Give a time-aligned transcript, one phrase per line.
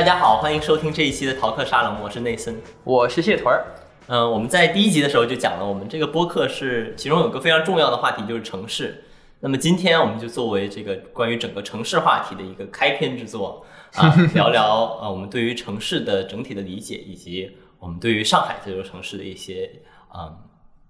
[0.00, 2.58] 大家好，欢迎收听这一期的逃课沙龙，我是内森。
[2.84, 3.66] 我是谢屯儿。
[4.06, 9.04] 嗯、我们在第一集的时候就讲了，我们这个播客是其中有个非常重要的话题，就是城市。
[9.40, 19.70] 那么今天我们就作为这个关于整个城市话题的一个开篇之作啊， 聊聊啊我们对于城市的整体的理解，以及我们对于上海这座城市的一些
[20.08, 20.34] 啊、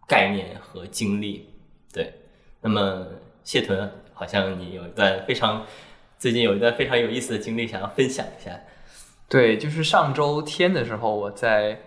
[0.07, 1.49] 概念和经历。
[1.93, 2.15] 对，
[2.61, 3.09] 那么
[3.43, 5.67] 谢屯好像你有一段非常
[6.17, 8.53] 最近有一段非常有意思的经历，想要分享一下。
[9.31, 11.79] 对，就是上周天的时候，我在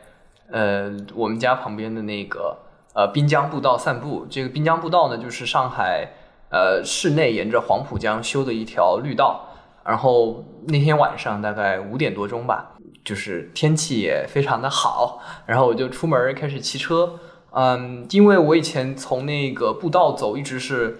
[0.49, 2.57] 呃我们家旁边的那个
[2.93, 4.25] 呃滨江步道散步。
[4.29, 6.07] 这个滨江步道呢，就是上海
[6.49, 9.49] 呃市内沿着黄浦江修的一条绿道。
[9.83, 12.71] 然后那天晚上大概五点多钟吧，
[13.03, 17.19] 就是天气也非常的好，然后我就出门开始骑车。
[17.51, 20.97] 嗯，因为我以前从那个步道走，一直是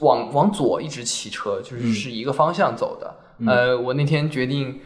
[0.00, 3.16] 往往左一直骑车，就是是一个方向走的。
[3.46, 4.78] 呃，我那天决定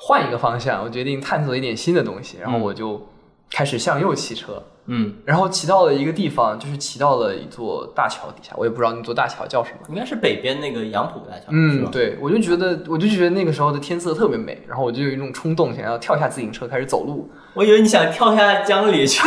[0.00, 3.04] 换一个方向，我决定探索一点新的东西，然后我就
[3.50, 4.77] 开始向右骑车，嗯，
[5.24, 9.78] 然后骑到了一个地方，就是骑到了一座大桥底下，我也不知道那座大桥叫什么。
[9.90, 19.20] 应该是北边那个杨浦大桥，嗯，对，我就觉得，我就觉得那个时候的天色特别美，然后我就有一种冲动，想要跳下自行车开始走路，我以为你想跳下江里去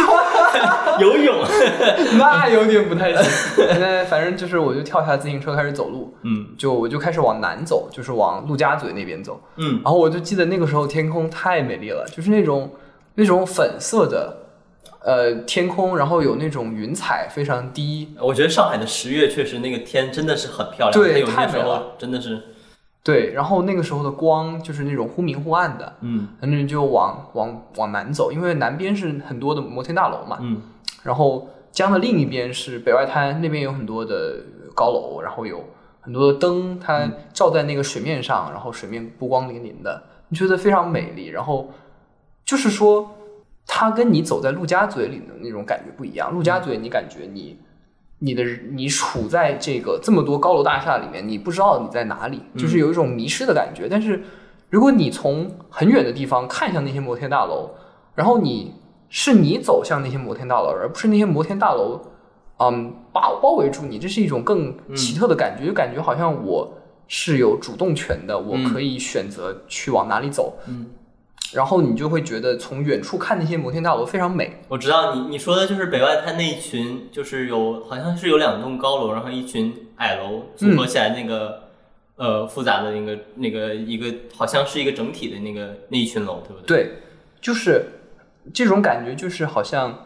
[0.99, 1.35] 游泳。
[2.17, 3.23] 那有点不太行。
[3.79, 9.39] 那反正就是，我就跳下自行车开始走路，嗯就我就开始往南走，就是往陆家嘴那边走。
[9.57, 12.71] 嗯然后我就记得那个时候天空太美丽了，就是那种
[13.15, 14.35] 那种粉色的
[15.03, 21.93] 呃天空，然后有那种云彩非常低，我觉得上海的十月确实那个天真的是很漂亮，对有些时候太美了。
[21.97, 22.41] 真的是，
[23.03, 26.27] 对，然后那个时候的光就是那种忽明忽暗的，嗯。
[26.39, 30.61] 反正就往往往南走，因为南边是很多的摩天大楼嘛，嗯。
[31.03, 34.35] 然后江的另一边是北外滩，那边有很多的
[34.75, 35.65] 高楼，然后有
[35.99, 41.27] 很多的灯，它照在那个水面上，然后水面波光粼粼的，你觉得非常美丽。
[41.29, 41.71] 然后
[42.45, 43.17] 就是说，
[43.65, 46.31] 它跟你走在陆家嘴里的那种感觉不一样。
[46.31, 47.57] 陆家嘴，你感觉你
[48.19, 53.87] 你的你处在这个这么多高楼大厦里面，你不知道你在哪里，就是有一种迷失的感觉。
[53.89, 54.21] 但是
[54.69, 57.71] 如果你从很远的地方看向那些摩天大楼，
[58.13, 58.73] 然后你
[59.09, 61.99] 是你走向那些摩天大楼，而不是那些摩天大楼，
[62.57, 66.71] 嗯，包包围住你，这是一种更奇特的感觉，就感觉好像我
[67.07, 70.57] 是有主动权的，我可以选择去往哪里走。
[70.67, 70.85] 嗯，
[71.53, 74.61] 然后你就会觉得从远处看那些摩天大楼非常美。
[74.67, 81.63] 我知道你你说的就是北外滩那一群，就是有好像是有两栋高楼，然后一群矮楼组合起来那个、
[82.15, 86.77] 呃复杂的那个那个一个好像是一个整体的那个那一群楼，对不对？
[86.77, 86.91] 对，
[87.41, 87.85] 就是
[88.53, 90.05] 这种感觉，就是好像，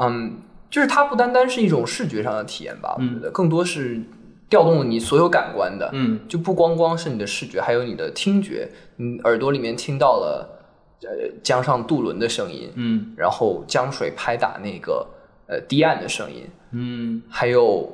[0.00, 0.38] 嗯，
[0.70, 4.00] 就是它不单单是一种视觉上的体验吧，我觉得更多是
[4.48, 5.90] 调动了你所有感官的。
[5.92, 10.64] 嗯就不光光是你的视觉，还有你的听觉，你耳朵里面听到了
[11.02, 11.08] 呃
[11.42, 15.06] 江上渡轮的声音，嗯然后江水拍打那个
[15.46, 17.90] 呃堤岸的声音，嗯，还有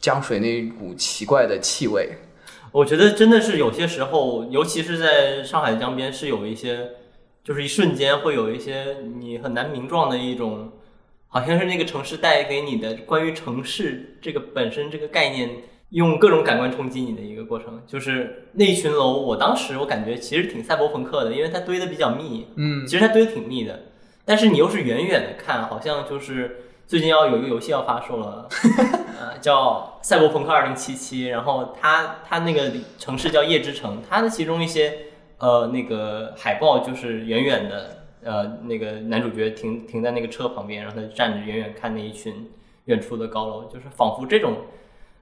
[0.00, 2.10] 江水那股奇怪的气味。
[2.70, 6.90] 我觉得真的是有些时候，尤其是在上海江边，是有一些，
[7.42, 10.70] 就是一瞬间会有一些你很难名状的一种，
[11.28, 15.48] 好像是那个城市带给你的关于城市这个本身这个概念，
[15.90, 17.82] 用各种感官冲击你的一个过程。
[17.86, 23.84] 就是那一群楼，我当时我感觉其实挺赛博朋克的，因为它堆的比较密，嗯其实它堆的挺密的，
[24.24, 28.48] 但是你又是远远的看，好像就是最近要有一个游戏要发售了，
[29.20, 30.76] 呃，叫《赛博朋克2077》，
[31.30, 34.98] 然后它它那个城市叫夜之城，它的其中一些
[35.38, 42.50] 呃那个海报就是远远的，呃那个男主角停停在那个车旁边，然后他就站着远远看那一群
[42.86, 44.56] 远处的高楼，就是仿佛这种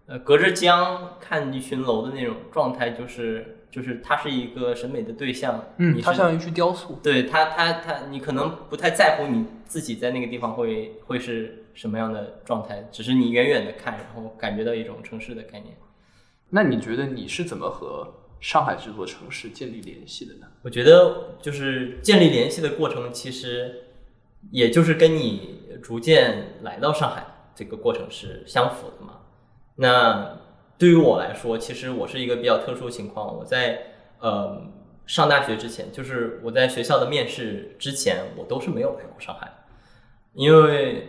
[0.06, 6.99] 呃隔着江看一群楼的那种状态，就是就是它是一个审美的对象，嗯，它像一具雕塑。
[7.03, 15.77] 对它它它，你可能不太在乎你自己在那个地方会会是什么样的状态，只是你远远的看，然后感觉到一种城市的概念。
[16.51, 18.09] 那你觉得你是怎么和
[18.39, 20.47] 上海这座城市建立联系的呢？
[20.63, 23.86] 我觉得就是建立联系的过程，其实
[24.53, 27.27] 也就是跟你逐渐来到上海
[27.57, 29.16] 这个过程是相符的嘛。
[29.77, 30.39] 那
[30.78, 33.83] 对于我来说，其实我是一个比较特殊的情况，我在
[34.21, 34.63] 呃
[35.07, 39.51] 上大学之前，就是我在学校的面试之前，我都是没有来过上海，
[40.34, 41.09] 因为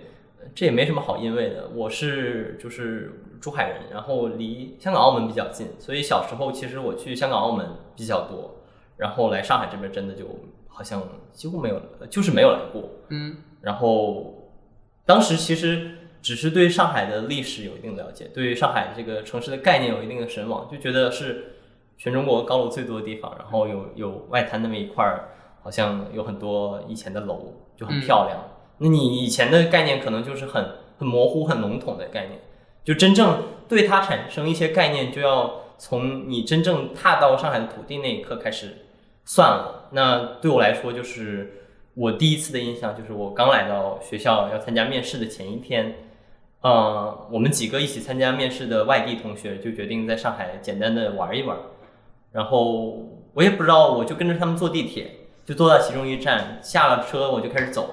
[0.55, 1.69] 这也没什么好因为的。
[1.73, 8.63] 我是就是珠海人，然后离香港、澳门比较近，所以小时候其实我去香港、澳门比较多，
[8.95, 10.25] 然后来上海这边真的就
[10.67, 11.03] 好像
[11.33, 12.89] 几乎没有，就是没有来过。
[13.09, 14.51] 嗯然后
[15.05, 15.96] 当时其实
[16.27, 21.53] 只是对上海的历史有一定了解，对上海这个城市的概念有一定的神往，就觉得是
[21.97, 25.29] 全中国高楼最多的地方，然后有有外滩那么一块儿，
[25.63, 28.43] 好像有很多以前的楼，就很漂亮。
[28.79, 30.65] 那你以前的概念可能就是很
[30.97, 32.41] 很模糊、很笼统的概念，
[32.83, 38.79] 就真正对它产生一些概念，就要从你真正踏到上海的土地那一刻开始
[39.23, 39.87] 算了。
[39.91, 41.63] 那对我来说，就是
[41.93, 45.95] 我第一次的印象，就是我刚来到学校要参加面试的前一天。
[46.61, 51.55] 呃，我们几个一起参加面试的外地同学就决定在上海简单的玩一玩，
[52.31, 52.97] 然后
[53.33, 55.11] 我也不知道，我就跟着他们坐地铁，
[55.45, 57.89] 就坐到其中一站，下了车我就开始走，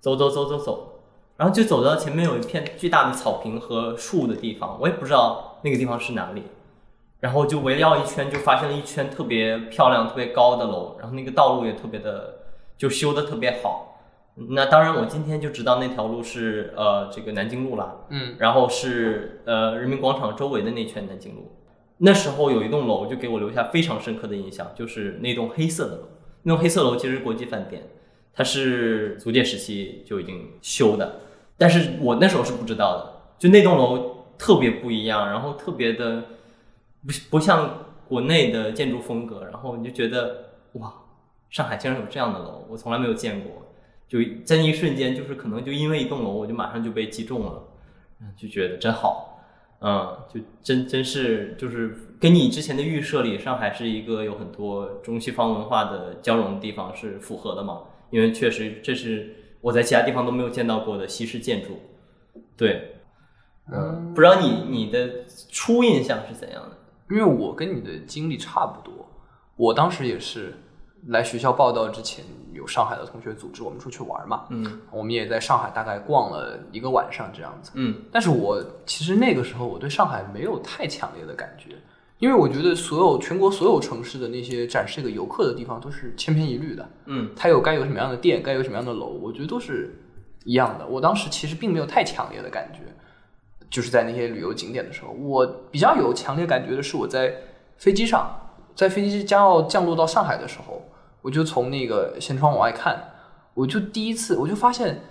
[0.00, 1.00] 走走走走走，
[1.36, 6.44] 然后就走到前面有一片巨大的草坪和树的地方，我也不知道那个地方是哪里，
[7.20, 12.38] 然后就围绕一圈就发现了一圈特别漂亮、特别高的楼，然后那个道路也特别的
[12.78, 13.89] 就修的特别好。
[14.48, 21.52] 那当然，我今天就知道那条路是呃这个南京路了，嗯，然后是呃人民广场周围的那圈南京路。
[21.98, 26.08] 那时候有一栋楼就给我留下非常深刻的印象，就是那栋黑色的楼。
[26.44, 27.90] 那栋黑色楼其实是国际饭店，
[28.32, 31.20] 它是租界时期就已经修的，
[31.58, 33.20] 但是我那时候是不知道的。
[33.38, 36.22] 就那栋楼特别不一样，然后特别的
[37.06, 40.90] 不不像国内的建筑风格，然后你就觉得哇，
[41.50, 43.66] 上海竟然有这样的楼，我从来没有见过。
[44.10, 47.62] 就在那一瞬间，就是可能就因为一栋楼，我就马上就被击中了，
[48.20, 49.40] 嗯，就觉得真好，
[49.80, 57.82] 嗯，就真真是就是跟你之前的预设里，上海是一个有很多中西方文化的交融的地方是符合的嘛？
[58.10, 61.78] 因为确实这是我在其他地方都没有见到过的西式建筑，
[62.56, 62.96] 对，
[63.72, 66.76] 嗯，不知道你你的初印象是怎样的？
[67.14, 69.08] 因为我跟你的经历差不多，
[69.54, 70.52] 我当时也是。
[71.06, 74.44] 来学校报道之前，有上海的同学组织我们出去玩嘛？
[74.50, 77.72] 嗯，我们也在上海大概逛了一个晚上这样子。
[77.74, 81.76] 嗯，但是我其实那个时候我对上海没有太强烈的感觉，
[82.18, 86.86] 因为我觉得所有全国所有城市的那些展示给游客的地方都是千篇一律的。
[87.06, 89.98] 嗯，它有该有什么样的店，该有什么样的楼，我觉得都是
[90.44, 90.86] 一样的。
[90.86, 92.80] 我当时其实并没有太强烈的感觉，
[93.70, 97.34] 就是在那些旅游景点的时候，我比较有强烈感觉的是我在
[97.78, 100.79] 飞机上，在飞机将要降落到上海的时候。
[101.22, 103.12] 我就从那个舷窗往外看，
[103.54, 105.02] 我就第一次我就发现，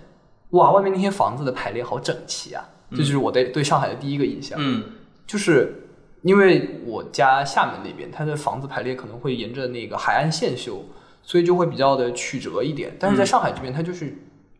[0.50, 2.68] 哇，外面那些房子的排列好整齐啊！
[2.90, 4.58] 这就是我对对上海的第一个印象。
[4.60, 4.84] 嗯，
[5.26, 5.88] 就是
[6.22, 10.84] 因为我家厦门那边，它的房子排列可能会沿着那个海岸线修，
[11.22, 12.96] 所以就会比较的曲折一点。
[12.98, 14.16] 但是在上海这边，它就是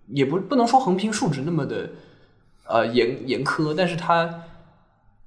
[0.09, 1.91] 也不不能说横平竖直那么的
[2.67, 4.43] 呃严严苛，但是它。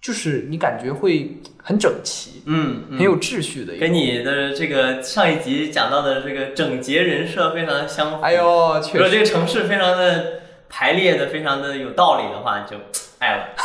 [0.04, 8.22] 就是你感觉会很整齐，嗯，很有秩序的，跟你的这个上一集讲到的这个整洁人设非常相符。
[8.22, 12.76] 哎呦，确实，这个城市非常的排列的非常的有道理的话，就
[13.20, 13.56] 爱了。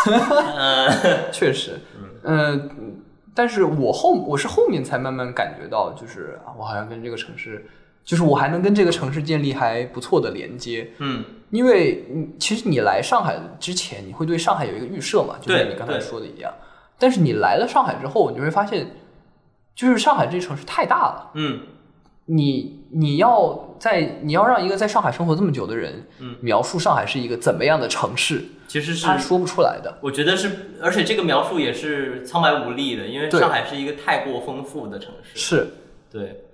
[0.56, 0.88] 嗯，
[1.32, 1.72] 确实，
[2.22, 2.70] 嗯，
[3.34, 7.66] 但是我后我是后面才慢慢感觉到，就是我好像跟这个城市。
[8.08, 16.50] 就是我还能跟这个城市建立还不错的连接，嗯，因为你其实你来上海之前，你会对上海有一个预设嘛，就像你刚才说的一样。
[16.98, 18.86] 但是你来了上海之后，你会发现，
[19.74, 21.60] 就是上海这城市太大了，嗯，
[22.24, 29.98] 你你要在你要让一个在上海生活这么久的人，嗯，描述上海是一个怎么样的城市，其实是他说不出来的。
[30.00, 35.66] 我觉得是，而且这个描述也是苍白无力的，因为上海是一个太过丰富的城市，是
[36.10, 36.44] 对。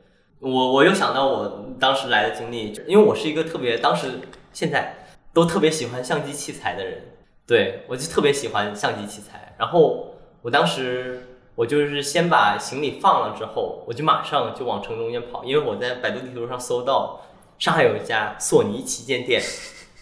[0.40, 4.20] 我我又想到我当时来的经历，因为我是一个特别当时
[4.52, 7.02] 现在都特别喜欢相机器材的人，
[7.46, 9.54] 对我就特别喜欢相机器材。
[9.58, 11.22] 然后我当时
[11.54, 17.22] 我就是先把行李放了之后，我就马上就往城中间跑，因为我在百度地图上搜到
[17.58, 19.40] 上海有一家索尼旗舰店。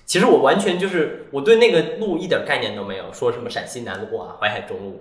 [0.05, 5.01] 其实我完全就是我对那个路一点概念都没有，说什么陕西南路啊、淮海中路，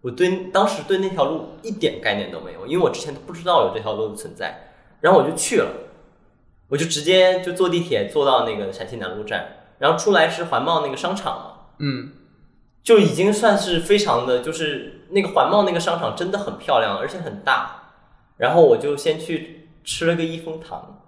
[0.00, 4.67] 我对当时对那条路一点概念都没有，因为我之前都不知道有这条路的存在。
[5.00, 5.66] 然后我就去了，
[6.68, 12.12] 我就直接就坐地铁坐到那个陕西南路站，然后出来是环贸那个商场嘛，嗯，
[12.82, 17.92] 就已经算是非常的，就是那个环贸那个商场真的很漂亮，而且很大。
[18.38, 21.04] 然后我就先去吃了个益丰堂，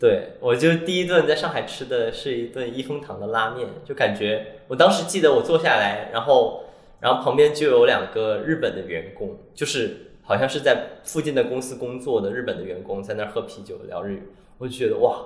[0.00, 6.64] 对我就第一顿在上海吃的是一顿益丰堂的拉面，就感觉我当时记得我坐下来，然后
[7.00, 10.08] 然后旁边就有两个日本的员工，就是。
[10.24, 14.22] 好像是在附近的公司工作的日本的员工在那儿喝啤酒聊日语，
[14.58, 15.18] 我就觉得哇，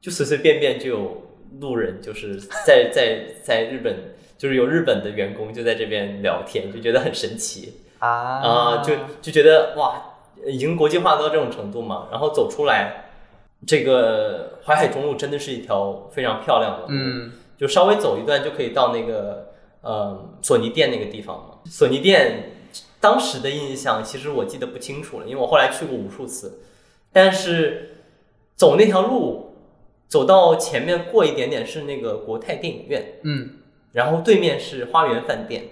[0.00, 1.22] 就随随便便就有
[1.60, 10.16] 路人就是在在在日本，就是有日本的员工就在这边聊天，就觉得很神奇啊啊，就就觉得哇，
[10.46, 12.08] 已经国际化到这种程度嘛。
[12.10, 13.10] 然后走出来，
[13.66, 19.52] 这个淮海中路真的是一条非常漂亮的路，就稍微走一段就可以到那个
[19.82, 22.50] 呃索尼店那个地方嘛，索尼店。
[23.04, 26.62] 当时的印象其实我记得不清楚了，因为我后来去过无数次，
[27.12, 27.98] 但是
[28.54, 29.58] 走那条路，
[30.08, 33.50] 走到前面过一点点是那个国泰电影院，嗯。
[33.92, 35.64] 然后对面是花园饭店，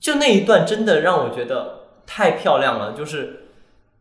[0.00, 3.44] 就那一段真的让我觉得太漂亮了，就是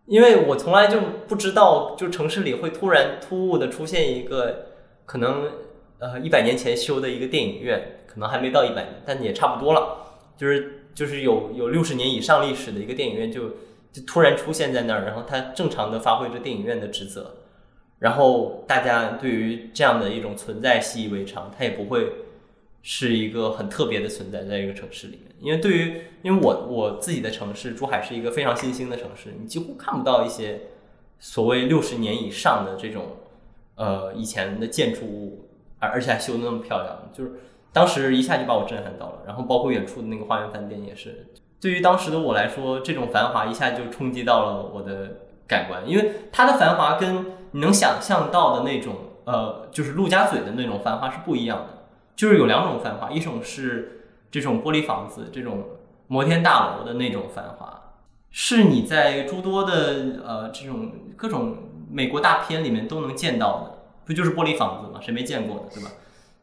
[0.08, 4.66] 因为我从来就不知道，就城市里会突然突兀的出现一个
[5.06, 5.52] 可能
[6.00, 9.98] 呃一百年前修的一个电影院，可能还没到一百年，但也差不多了，
[10.36, 13.50] 就是就是有有六十年以上历史的一个电影院就
[13.92, 17.36] 就突然出现在那儿，然后它正常的发挥着电影院的职责，
[18.00, 22.12] 然后大家对于这样的一种存在习以为常，它也不会
[22.82, 25.36] 是一个很特别的存在在一个城市里面。
[25.40, 30.62] 因为对于因为我我自己的城市珠海是一个非常新兴的城市，你几乎看不到一些
[31.20, 33.18] 所谓六十年以上的这种
[33.76, 37.32] 呃以前的建筑物，而而且还修的那么漂亮，就是
[37.74, 39.24] 当时一下就把我震撼到了。
[39.26, 41.28] 然后包括远处的那个花园饭店也是，
[41.60, 51.84] 对于当时的我来说，这种繁华一下就冲击到了我的感官，因为它的繁华跟你能想象到的那种呃，就是陆家嘴的那种繁华是不一样的。
[52.16, 55.64] 就是有两种繁华，一种是这种玻璃房子、这种
[56.06, 57.96] 摩天大楼的那种繁华，
[58.30, 61.58] 是你在诸多的呃这种各种
[61.90, 65.00] 美国大片里面都能见到的，不就是玻璃房子吗？
[65.02, 65.90] 谁没见过的，对吧？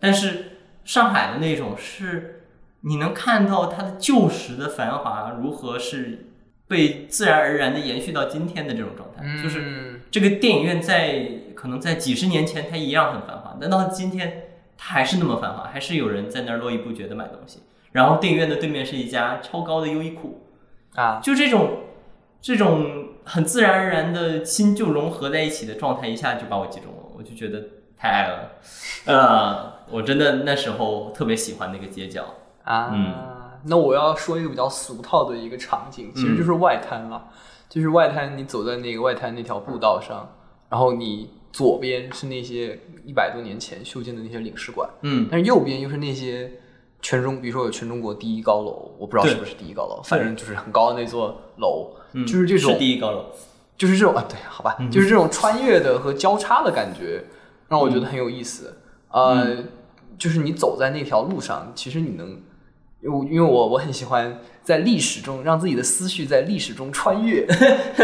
[0.01, 2.45] 但是上海的那种是，
[2.81, 6.27] 你能看到它的旧时的繁华如何是
[6.67, 14.45] 被自然而然的延续到今天的这种状态，就是嗯这个电影院在可能在几十年前它一样很繁华，但到今天
[14.79, 17.61] 它还是那么繁华，还是有人在那儿络绎不绝的买东西。
[17.93, 20.47] 然后电影院的对面是一家超高的优衣库，
[20.95, 21.81] 啊，就这种
[22.41, 27.65] 这种很自然而然的新旧融合在一起的状态，一下就把我击中了，我就觉得
[27.97, 28.53] 太爱了。
[29.07, 32.25] 呃，我真的那时候特别喜欢那个街角。
[32.65, 33.15] 啊，嗯。
[33.65, 37.29] 那我要说一个比较俗套的一个场景，其实就是外滩了。
[37.69, 40.29] 就是外滩，你走在那个外滩那条步道上，
[40.69, 46.51] 然后你左边是那些一百多年前修建的那些领事馆，嗯，但是右边又是那些
[47.01, 53.27] 全中，比如说有全中国第一高楼，我不知道是不是第一高楼，反正就是很高的那座楼，嗯就是这种是第一高楼。
[53.77, 57.25] 就是这种啊，对，好吧，就是这种穿越的和交叉的感觉，
[57.69, 58.79] 让我觉得很有意思。
[59.11, 59.57] 呃，
[60.21, 62.29] 就是你走在那条路上，其实你能，
[63.03, 67.45] 因为我因为我我很喜欢在历史中让自己的思绪在历史中穿越，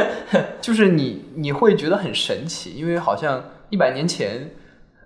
[0.60, 4.50] 就是你你会觉得很神奇，因为好像一百年前。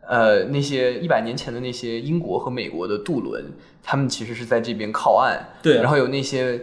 [0.09, 3.45] 呃，那些一百年前的那些英国和美国的渡轮，
[3.81, 6.61] 他们其实是在这边靠岸，对啊然后有那些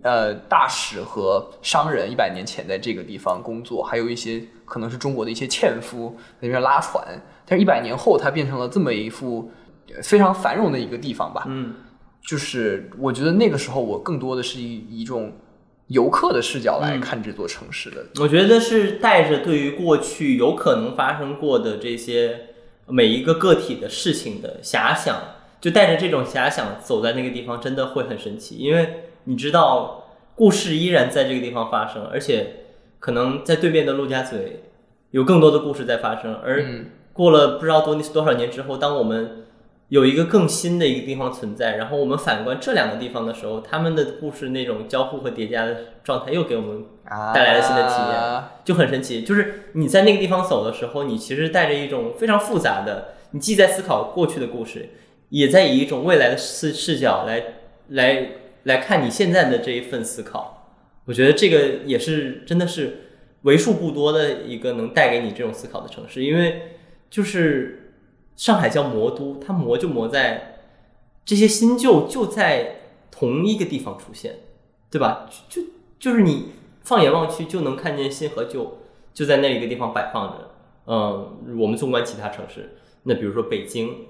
[0.00, 7.04] 呃大使和商人一百年前在这个地方工作，还有一些可能是中国的一些纤夫在那边拉船，
[7.44, 9.59] 但是一百年后它变成了这么一幅呃
[10.02, 11.44] 非常繁荣的一个地方吧。
[11.48, 11.74] 嗯，
[12.22, 15.32] 就是我觉得那个时候我更多的是以一种
[15.88, 18.06] 游客的视角来嗯看这座城市的。
[18.20, 22.48] 我觉得是带着对于过去有可能发生过的这些
[22.86, 25.16] 每一个个体的事情的遐想，
[25.60, 30.04] 就带着这种遐想走在那个地方，真的会很神奇，因为你知道
[30.34, 32.64] 故事依然在这个地方发生，而且
[32.98, 34.64] 可能在对面的陆家嘴
[35.10, 39.44] 有更多的故事在发生，而嗯过了不知道多多少年之后，当我们
[39.90, 49.22] 有一个更新的一个地方存在，然后我们反观这两个地方的时候，他们的故事那种交互和叠加的状态，又给我们啊带来了新的体验就很神奇。
[49.22, 54.90] 就是你在那个地方走的时候，你其实带着一种非常复杂的，你既在思考过去的故事，
[55.30, 57.42] 也在以一种未来的视视角来
[57.88, 58.28] 来
[58.62, 60.78] 来看你现在的这一份思考。
[61.06, 62.98] 我觉得这个也是真的是
[63.42, 66.76] 为数不多的一个能带给你这种思考的城市，因为
[67.10, 67.79] 就是
[68.36, 70.60] 上海叫魔都，它魔就魔在
[71.24, 74.40] 这些新旧就在同一个地方出现，
[74.90, 75.28] 对吧？
[75.48, 75.68] 就就
[75.98, 76.46] 就是你
[76.82, 78.78] 放眼望去就能看见新和旧
[79.12, 80.50] 就在那一个地方摆放着。
[80.86, 84.06] 嗯，我们纵观其他城市，那比如说北京，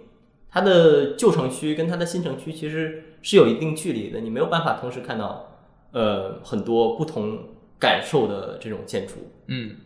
[0.49, 5.59] 它的旧城区跟它的新城区其实是有一定距离的，你没有办法同时看到
[5.93, 7.41] 呃很多不同
[7.79, 9.15] 感受的这种建筑。
[9.49, 9.77] 嗯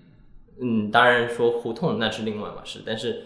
[0.60, 3.24] 嗯，当然说胡同那是另外一码事，但是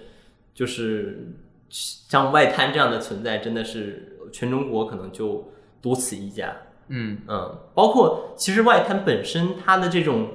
[0.58, 1.36] 就是
[1.68, 6.52] 像外滩这样的存在，真的是全中国可能就独此一家。
[6.88, 10.30] 嗯嗯，包括其实外滩本身它的这种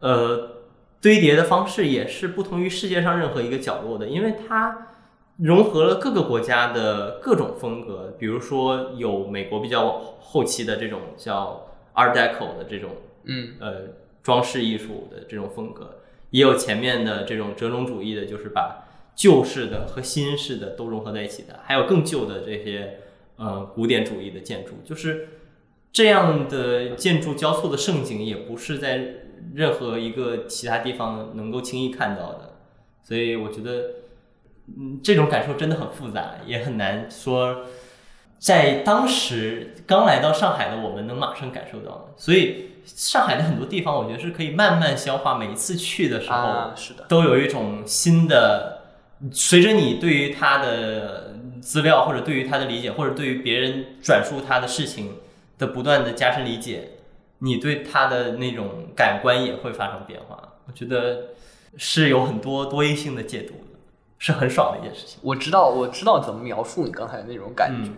[0.00, 0.64] 呃
[1.00, 4.88] 堆叠的方式也是不同于世界上任何一个角落的，因为它
[5.36, 12.90] 融合了各个国家的各种风格，比如说有美国比较后期的这种叫 Art Deco 的这种
[13.26, 13.74] 嗯呃
[14.24, 16.00] 装饰艺术的这种风格，
[16.30, 23.00] 也有前面的这种折中主义的，就是把旧式的和新式的都融合在一起的，还有更旧的这些
[23.36, 25.28] 呃古典主义的建筑，就是
[25.92, 29.14] 这样的建筑交错的盛景，也不是在
[29.54, 32.56] 任何一个其他地方能够轻易看到的。
[33.02, 33.84] 所以我觉得，
[34.78, 37.64] 嗯，这种感受真的很复杂，也很难说
[38.38, 42.14] 在当时刚来到上海的我们能马上感受到。
[42.16, 45.36] 所以上海的很多地方，我觉得是可以慢慢消化。
[45.36, 48.81] 每一次去的时候，啊，是的，都有一种新的，
[49.30, 55.18] 随着你对于他的资料，或者对于他的理解，或者对于别人转述他的事情
[55.58, 56.90] 的不断的加深理解，
[57.38, 60.54] 你对他的那种感官也会发生变化。
[60.66, 61.28] 我觉得
[61.76, 63.78] 是有很多多音性的解读的，
[64.18, 65.18] 是很爽的一件事情。
[65.22, 67.90] 我知道，我知道怎么描述你刚才那种感觉，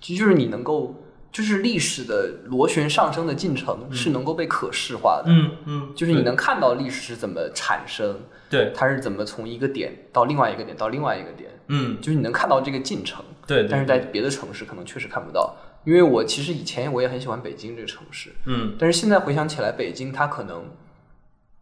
[0.00, 0.94] 其实就是你能够，
[1.32, 15.56] 就是历史的螺旋上升的进程是能够被可视化的，嗯嗯，就是你能看到历史是怎么产生，对，它是怎么从一个点到另外一个点到另外一个点，嗯就是你能看到这个进程，对，对但是在别的城市可能确实看不到。
[15.84, 20.64] 因为我其实以前我也很喜欢北京这个城市，嗯但是现在回想起来，北京它可能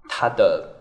[0.09, 0.75] 它的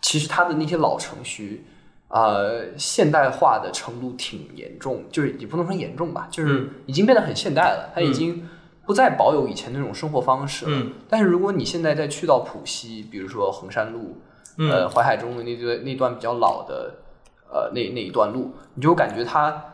[0.00, 1.64] 其实它的那些老城区，
[2.12, 8.46] 呃，现代化的程度挺严重，就是也不能说严重吧，就是嗯已经变得很现代了，它已经
[8.84, 10.72] 不再保有以前那种生活方式了。
[10.74, 14.20] 嗯但是如果你现在再去到浦西，比如说衡山路，
[14.58, 16.96] 嗯呃，淮海中的那段那段比较老的，
[17.50, 19.64] 呃，那那一段路，你就感觉它，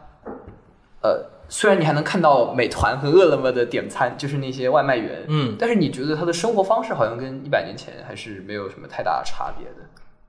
[1.03, 9.88] 呃，虽然你还能看到美团和饿了么的点餐，就是那些外卖员，嗯，但是你觉得他的生活方式好像跟一百年前还是没有什么太大的差别的。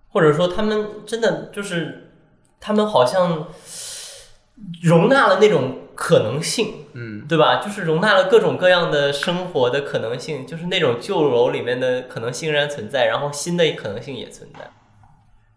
[0.10, 2.12] 或者说他们真的就是
[2.60, 3.48] 他们好像
[4.84, 7.62] 容纳了那种可能性，嗯对吧？
[7.63, 14.72] 就是容纳了各种各样的生活的可能性，就是那种旧楼里面的可能性仍然存在，然后新的可能性也存在。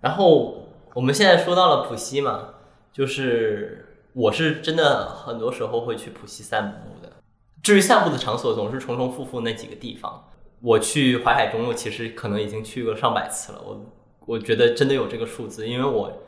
[0.01, 2.49] 然后我们现在说到了浦西嘛，
[2.93, 7.13] 就是我是真的很多时候会去浦西散步的。
[7.63, 10.29] 至于散步的场所，总是重重复复那几个地方。
[10.61, 13.61] 我去淮海中路，其实可能已经去过上百次了。
[13.65, 13.81] 我
[14.27, 16.23] 我觉得真的有这个数字，因为我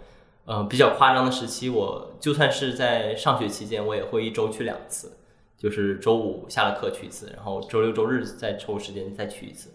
[0.45, 5.19] 呃比较夸张的时期，我就算是在上学期间，我也会一周去两次，
[5.57, 9.75] 就是周五下了课去一次，然后周六周日再抽时间再去一次。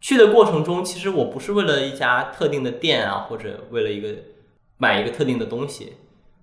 [0.00, 4.14] 去的过程中，其实我不是为了一家特定的店啊，或者为了一个
[4.76, 5.94] 买一个特定的东西，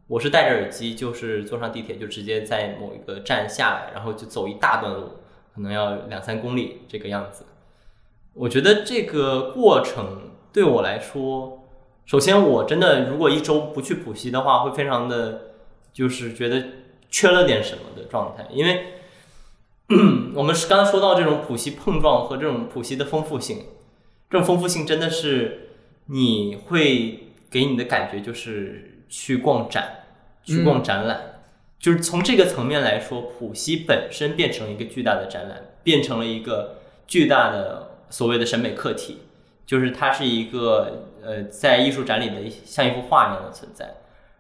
[0.08, 5.20] 我是戴着耳机，就是坐上地铁就直接在某一个站下来，然后就走一大段路，
[5.54, 7.46] 可能要两三公里这个样子。
[8.34, 11.63] 我觉得这个过程对我来说，
[12.06, 15.42] 首先我真的如果一周不去浦西的话，会非常的，
[15.92, 16.63] 就是觉得
[17.10, 18.86] 缺了点什么的状态，因为。
[20.34, 23.66] 我们是刚才说到这种浦西碰撞和这种浦西的丰富性，
[24.30, 25.70] 这种丰富性真的是
[26.08, 30.06] 你会给你的感觉就是去逛展，
[30.44, 31.42] 去逛展览，
[31.78, 39.20] 就是从这个层面来说，浦西本身变成一个巨大的展览，变成了一个巨大的所谓的审美客体，
[39.65, 43.95] 就是它是一个呃在艺术展里的像一幅画一样的存在，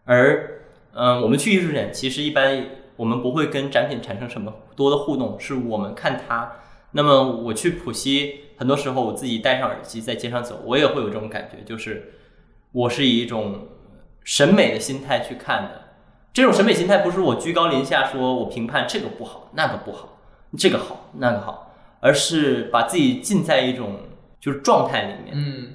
[0.05, 0.61] 而
[0.93, 2.65] 嗯、我们去艺术展其实一般
[2.97, 6.53] 我们不会跟展品产生什么多的互动，是我们看它。
[6.91, 12.13] 那么我去浦西，很多时候我自己戴上耳机在街上走，我也会有这种感觉，就是
[12.71, 13.69] 我是以一种
[14.23, 15.81] 审美的心态去看的。
[16.31, 20.19] 这种审美心态不是我居高临下说我评判这个不好，那个不好，
[20.55, 23.97] 这个好，那个好，而是把自己浸在一种
[24.43, 25.33] 就是状态里面。
[25.33, 25.69] 嗯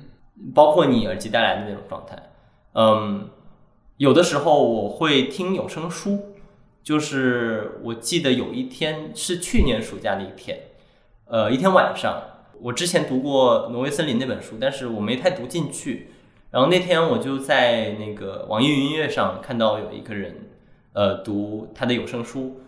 [0.55, 2.17] 包括你耳机带来的那种状态。
[2.75, 3.29] 嗯，
[3.97, 6.37] 有的时候我会听有声书，
[6.81, 10.61] 就是我记得有一天是去年暑假的一天，
[11.25, 12.23] 呃，一天晚上，
[12.61, 16.11] 我之前读过《挪威森林》那本书，但是我没太读进去。
[16.53, 20.51] 然后那天我就在那个网易云音乐上看到有一个人，
[20.93, 22.61] 呃，读他的有声书，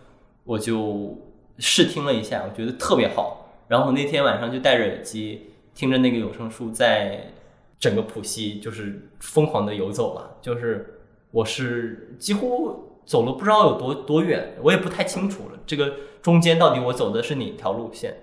[0.43, 1.17] 我就
[1.57, 3.55] 试听了一下，我觉得特别好。
[3.69, 5.50] 然后那天晚上就戴着耳机
[5.81, 7.31] 听着那个有声书，在
[7.79, 18.17] 整个浦西就是疯狂的游走了，就是我是几乎走了不知道有多多远，我也不太清楚了，这个中间到底我走的是哪条路线。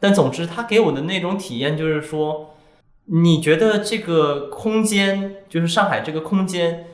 [0.00, 2.54] 但总之，它给我的那种体验就是说，
[3.04, 6.86] 你觉得这个空间，就是上海这个空间，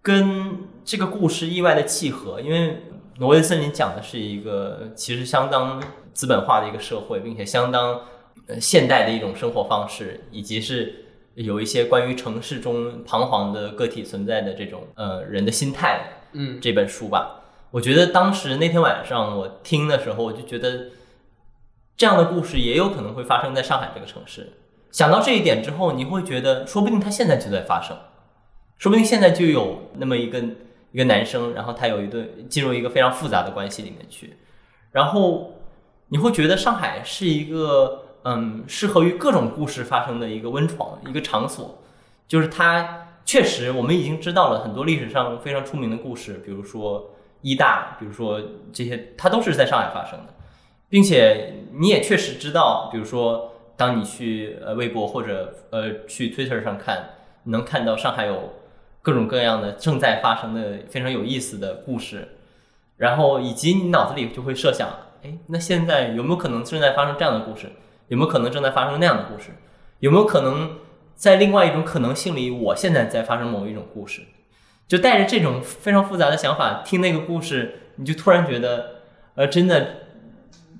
[0.00, 2.84] 跟这个故事意外的契合，因为
[3.18, 5.82] 挪威森林讲的是一个其实相当
[6.14, 8.00] 资本化的一个社会，并且相当
[8.48, 17.42] 呃现代的一种生活方式，以及是有一些关于城市中彷徨的个体存在的这种呃人的心态嗯这本书吧。
[17.70, 20.86] 我觉得当时那天晚上我听的时候，我就觉得
[21.96, 24.54] 这样的故事也有可能会发生在上海这个城市。
[24.90, 27.94] 想到这一点之后，你会觉得，说不定它现在就在发生，
[28.78, 30.42] 说不定现在就有那么一个
[30.92, 34.38] 一个男生，然后他有一对进入一个非常复杂的关系里面去，
[34.92, 35.52] 然后
[36.08, 41.78] 你会觉得上海是一个嗯适合于各种故事发生的一个温床，一个场所。
[42.26, 48.40] 就是它确实，我们已经知道了很多历史上非常出名的故事，比如说医大，比如说
[48.72, 50.34] 这些，它都是在上海发生的，
[50.90, 57.10] 并且你也确实知道，比如说当你去呃微博或者呃去 Twitter 上看，
[57.44, 58.52] 能看到上海有
[59.00, 62.36] 各种各样的正在发生的非常有意思的故事，
[62.98, 64.88] 然后以及你脑子里就会设想，
[65.22, 67.72] 哎，那现在有没有可能正在发生这样的故事？
[68.08, 69.52] 有没有可能正在发生那样的故事？
[70.00, 70.72] 有没有可能？
[71.18, 74.22] 在另外一种可能性里，我现在在发生某一种故事，
[74.86, 79.00] 就带着这种非常复杂的想法听那个故事，你就突然觉得，
[79.34, 79.96] 呃，真的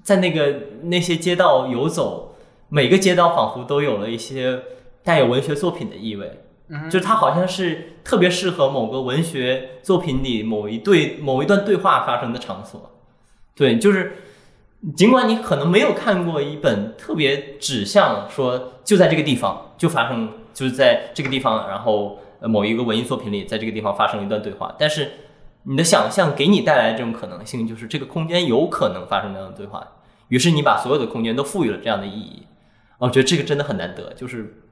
[0.05, 2.37] 在那个那些街道游走，
[2.69, 4.62] 每个街道仿佛都有了一些
[5.03, 6.45] 带有文学作品的意味，
[6.85, 12.93] 就是它好像是特别适合某个文学作品里某一对某一段对话发生的场所，
[13.57, 14.12] 对，就是
[14.97, 19.64] 尽管你可能没有看过一本特别指向说就在这个地方。
[19.79, 24.75] 就发生就是在这个地方，然后呃某一个文艺作品里，在这个地方发生一段对话。
[24.77, 25.09] 但是
[25.62, 29.87] 你的想象给你带来的这种可能性，就是这个空间有可能发生这样的对话。
[30.27, 32.43] 于是你把所有的空间都赋予了这样的意义。
[32.99, 34.64] 我觉得这个真的很难得，就是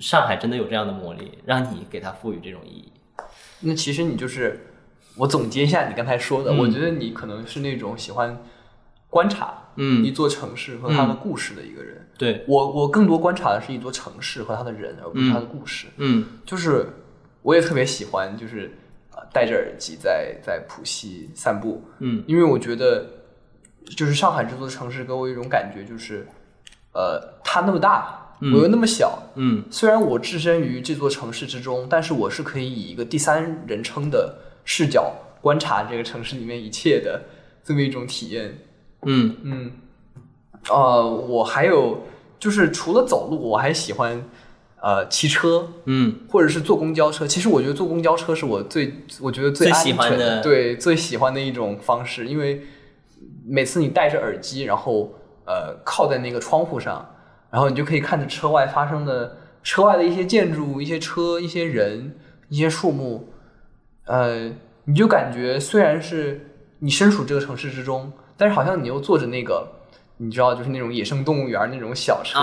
[0.00, 2.90] 上海真的有这样的魔力，让你给它赋予这种意义。
[3.60, 4.68] 那其实你就是
[5.18, 8.42] 我总结一下你刚才说的，我觉得你可能是那种喜欢
[9.14, 9.54] 观察。
[9.76, 15.88] 嗯，一座城市和它的故事的一个人，对我，我更多观察的是一座城市和它的人，而不是它的故事。
[15.96, 16.86] 嗯，就是
[17.42, 18.70] 我也特别喜欢，就是
[19.10, 21.82] 呃戴着耳机在在浦西散步。
[21.98, 23.04] 嗯，因为我觉得，
[23.96, 26.24] 就是上海这座城市给我一种感觉，就是
[26.92, 29.20] 呃，它那么大，我又那么小。
[29.34, 37.20] 嗯，虽然我置身于这座城市之中，但是我是可以以一个第三人称的视角观察这个城市里面一切的
[37.64, 38.56] 这么一种体验。
[39.06, 39.72] 嗯嗯，
[40.68, 42.04] 呃，我还有
[42.38, 44.24] 就是除了走路，我还喜欢
[44.80, 47.26] 呃骑车，嗯，或者是坐公交车。
[47.26, 52.62] 其实我觉得坐公交车是我最我觉得最喜欢的，对最喜欢的一种方式，因为
[53.46, 55.14] 每次你戴着耳机，然后
[55.46, 57.08] 呃靠在那个窗户上，
[57.50, 62.16] 然后你就可以看着车外发生的车外的一些建筑、一些车、一些人、
[62.48, 63.28] 一些树木，
[64.06, 64.50] 呃，
[64.84, 68.12] 你就感觉虽然是你身处这个城市之中。
[68.36, 69.68] 但是好像你又坐着那个，
[70.18, 72.38] 你知道，就是那种野生动物园那种小车，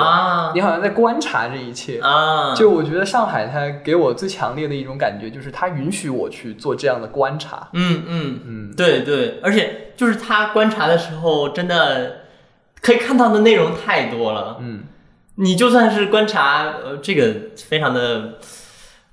[0.54, 2.54] 你好像在观察这一切啊。
[2.56, 7.70] 就我觉得上海它给我最强烈的一种感觉，就是它允许我去做这样的观察。
[7.74, 12.22] 嗯嗯嗯，对对，而且就是他观察的时候，真的
[12.82, 14.58] 可以看到的内容太多了。
[14.60, 14.84] 嗯，
[15.36, 18.40] 你就算是观察，呃，这个非常的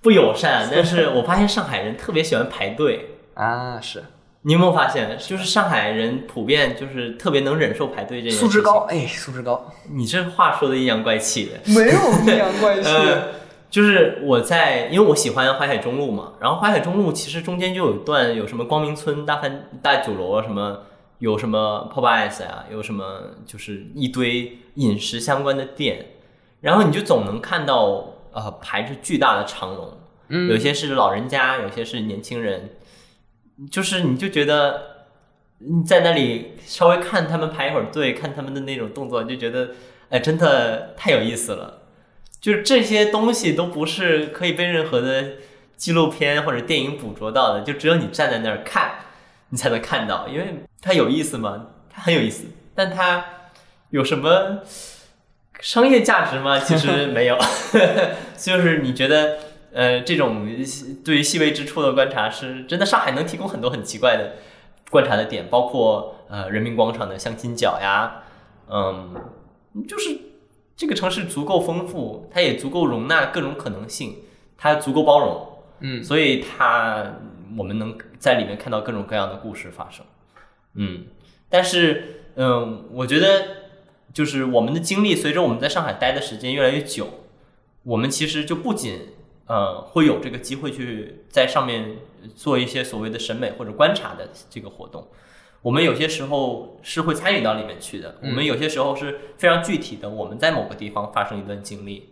[0.00, 4.04] 不友善，但是我发现上海人特别喜欢排队 啊，是。
[4.48, 9.70] 你有没有发现，就是上海人普遍就是特别能忍受排队这件事素质高，哎，素质高。
[9.92, 12.90] 你这话说的阴阳怪气的，没有 阴阳怪气。
[13.68, 20.78] 就是我在，因为我喜欢淮海中路嘛，然后淮海中路其实中间就有一段有什么光明村大饭大酒楼啊，什么
[21.18, 23.04] 有什么 Pop Ice 啊，有什么
[23.44, 26.06] 就是一堆饮食相关的店，
[26.62, 32.70] 然后你就总能看到呃排着巨大的长龙，嗯，有些是老人家，有些是年轻人。
[33.70, 35.06] 就是你就觉得
[35.58, 39.70] 你在那里稍微看他们排一会儿队，看他们的那种动作，就觉得
[40.10, 41.82] 哎，真的太有意思了。
[42.40, 45.32] 就是这些东西都不是可以被任何的
[45.76, 48.92] 纪录片或者电影捕捉到的，就只有你站在那儿看，
[49.48, 51.66] 你才能看到，因为它有意思嘛？
[51.90, 52.44] 它很有意思，
[52.76, 53.24] 但它
[53.90, 54.60] 有什么
[55.58, 56.60] 商业价值吗？
[56.60, 57.36] 其实没有，
[58.38, 59.47] 就是你觉得。
[59.78, 60.44] 呃，这种
[61.04, 62.84] 对于细微之处的观察是真的。
[62.84, 64.32] 上海能提供很多很奇怪的
[64.90, 68.24] 观察的点，包括呃人民广场的相亲角呀，
[68.68, 69.14] 嗯，
[69.86, 70.18] 就是
[70.74, 74.16] 这个城市足够丰富，它也足够容纳各种可能性，
[74.56, 75.46] 它足够包容，
[75.78, 77.14] 嗯，所以它
[77.56, 80.04] 我们能在里面看到各种各样的故事发生，
[80.74, 81.04] 嗯，
[81.48, 83.46] 但是嗯，我觉得
[84.12, 87.06] 就是我们的经历随着我们在上海待的时间越来越久，
[87.84, 89.10] 我们其实就不仅
[89.48, 91.96] 呃，会有这个机会去在上面
[92.36, 95.08] 做一些所谓的审美或者观察的这个活动。
[95.62, 98.16] 我们有些时候是会参与到里面去的。
[98.22, 102.10] 我们有些时候是非常具体的，我们在某个地方发生一段经历，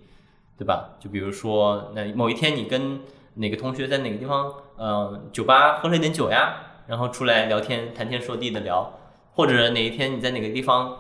[0.59, 0.97] 对吧？
[0.99, 3.01] 就比如说，那某一天你跟
[3.35, 6.57] 哪个同学在哪个地方，呃，酒吧喝了一点酒呀，
[6.89, 8.99] 然后出来聊天，谈天说地的聊，
[9.35, 10.99] 或者哪一天你在哪个地方，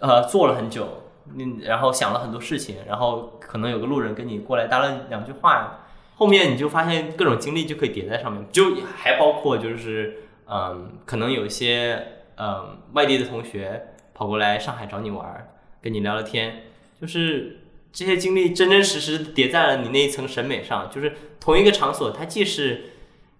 [0.00, 1.01] 呃，坐了很久。
[1.34, 16.64] 你然后想了很多事情，然后可能有个路人跟你过来搭了两句话，后面你就发现各种经历就可以叠在上面，就还包括就是嗯，可能有一些嗯外地的同学，跑过来上海找你玩儿，跟你聊聊天，
[17.00, 17.60] 就是
[17.92, 20.90] 这些经历真真实实叠在了你那一层审美上。
[20.90, 22.84] 就是同一个场所，它既是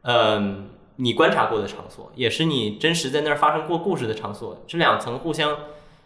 [0.02, 5.58] 嗯、你观察过的场所，也是你真实在那儿发生过故事的场所，这两层互相。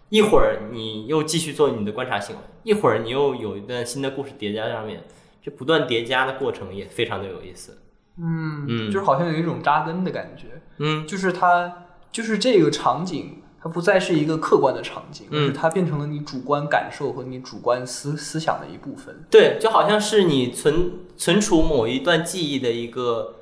[0.08, 5.02] 一会儿你又继续做你的观察行为，一会儿你又有一段新的故事叠加上面，
[5.42, 7.78] 这不断叠加的过程也非常的有意思。
[8.18, 8.90] 嗯嗯。
[8.90, 19.24] 就是好像有一种扎根的感觉，嗯，就是它就是这个场景，它不再是一个客观的场景，而嗯是它变成了你主观感受和你主观思思想的一部分。
[19.28, 23.34] 对，就好像是你存存储某一段记忆的一个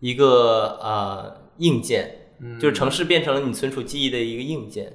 [0.00, 2.58] 一个呃硬件，嗯。
[2.60, 4.92] 就是城市变成了你存储记忆的一个硬件，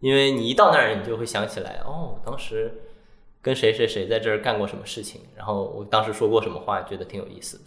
[0.00, 2.82] 因为你一到那儿，你就会想起来，哦，当时
[3.42, 7.64] 跟谁谁谁在这儿干过什么事情，然后我当时说过什么话，觉得挺有意思的。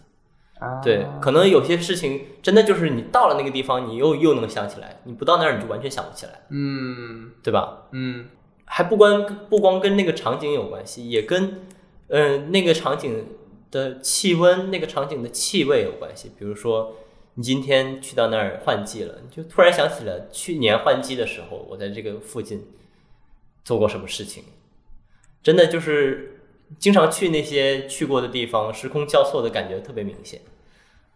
[0.64, 7.88] 啊对，可能有些事情真的就是你到了那个地方，你又又能想起来，你不到那儿你就完全想不起来，嗯对吧？
[7.90, 8.26] 嗯
[8.64, 11.62] 还不光不光跟那个场景有关系，也跟
[12.08, 13.26] 呃那个场景
[13.70, 16.30] 的气温、那个场景的气味有关系。
[16.38, 16.94] 比如说，
[17.34, 22.66] 你今天去到那儿换季了，你就突然想起了去年换季的时候，我在这个附近
[23.64, 24.44] 做过什么事情。
[25.42, 26.40] 真的就是
[26.78, 30.40] 经常去那些去过的地方，时空交错的感觉特别明显。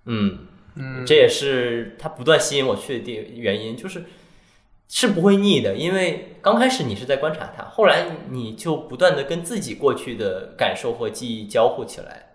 [0.06, 4.04] 嗯，嗯，这也是它不断吸引我去的地原因，就是
[4.88, 12.34] 是不会腻的，因为刚开始你是在观察它，后来你就不断的跟自己过去的感受和记忆交互起来。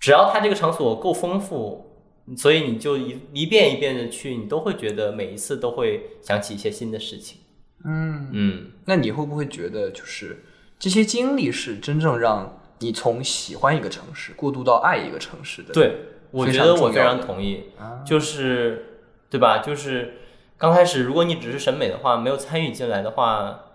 [0.00, 1.87] 只要它这个场所够丰富，
[2.36, 7.38] 所以你就一一遍一遍的去，你都会觉得每一次都会想起一些新的事情。
[7.84, 10.44] 嗯，嗯，那你会不会觉得，就是
[10.78, 15.72] 这些经历是真正让你从喜欢一个城市过渡到爱一个城市的？
[15.72, 15.96] 对，
[16.30, 17.64] 我觉得我非常同意。
[17.78, 19.58] 啊，就是对吧？
[19.58, 20.14] 就是
[20.56, 23.66] 刚开始，如果你只是审美的话，没有参与进来的话，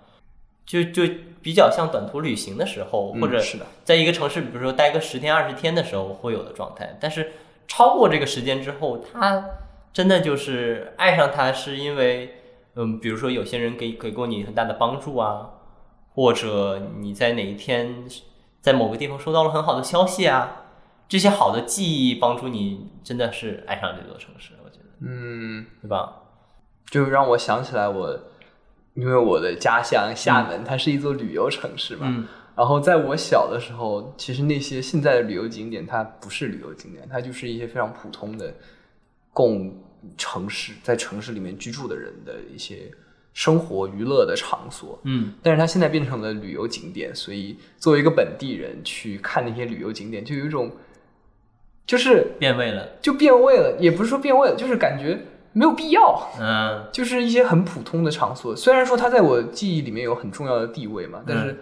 [0.66, 1.04] 就就
[1.42, 6.98] 比较像短途旅行的时候，嗯或者是的，在一个城市，比如说待个十天二十天的时候会有的状态。
[7.00, 7.32] 但是
[7.67, 9.45] 超过这个时间之后，他
[9.91, 12.36] 真的就是爱上他，是因为
[12.76, 15.49] 嗯，比如说有些人给给过你很大的帮助啊，
[16.13, 18.06] 或者你在哪一天
[18.62, 20.63] 在某个地方收到了很好的消息啊，
[21.08, 26.21] 这些好的记忆帮助你，真的是爱上这座城市，我觉得，嗯，对吧？
[26.89, 28.19] 就让我想起来我，
[28.93, 32.02] 因为我的家乡厦门，它是一座旅游城市嘛。
[32.08, 38.54] 嗯然后在我小的时候，其实那些现在的旅游景点，它不是旅游景点，它就是一些非常普通的
[39.32, 39.76] 供
[40.18, 42.92] 城市在城市里面居住的人的一些
[43.34, 45.00] 生活娱乐的场所。
[45.06, 50.72] 嗯但是它现在变成了旅游景点，所以作为一个本地人去看那些旅游景点，就有一种
[51.88, 55.20] 就是变味了，就变味了，也不是说变味了，就是感觉
[55.54, 56.32] 没有必要。
[56.39, 61.58] 嗯就是一些很普通的场所，虽然说它在我记忆里面有很重要的地位嘛，但是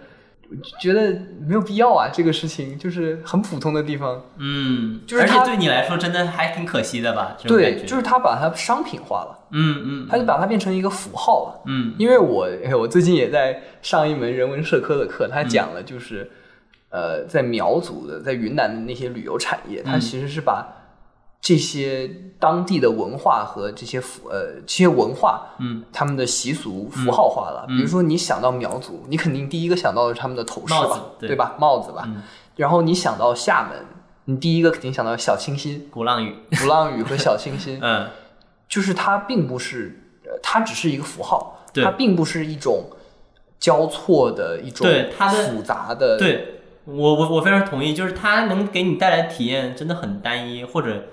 [0.80, 1.12] 觉得
[1.46, 2.08] 没有必要啊。
[2.12, 7.36] 这个事情就是很普通的地方，嗯，就是它而且对你来说真的还挺可惜的吧？
[7.44, 11.62] 对，就是他把它商品化了，嗯嗯，他就把它变成一个符号了。
[11.66, 16.30] 嗯因为我哎我最近也在上一门人文社科的课，他讲了就是，
[16.90, 20.81] 呃，在苗族的在云南的那些旅游产业，它嗯其实是把
[21.42, 27.66] 这些当地的文化和这些符呃这些文化，嗯，他们的习俗符号化了。
[27.68, 31.56] 嗯比如说你想到苗族，你肯定第一个想到的是他们的头饰吧，对对吧？
[31.58, 32.04] 帽子吧。
[32.06, 32.22] 嗯
[32.54, 33.84] 然后你想到厦门，
[34.26, 37.78] 你第一个肯定想到小清新、鼓浪屿，鼓浪屿和小清新。
[37.82, 38.08] 嗯
[38.68, 42.84] 就是它并不是，呃，它只是一个符号，对它并不是一种
[43.58, 51.04] 交错的一种对它的复杂的，对我我我非常同意，就是它能给你带来体验真的很单一，或者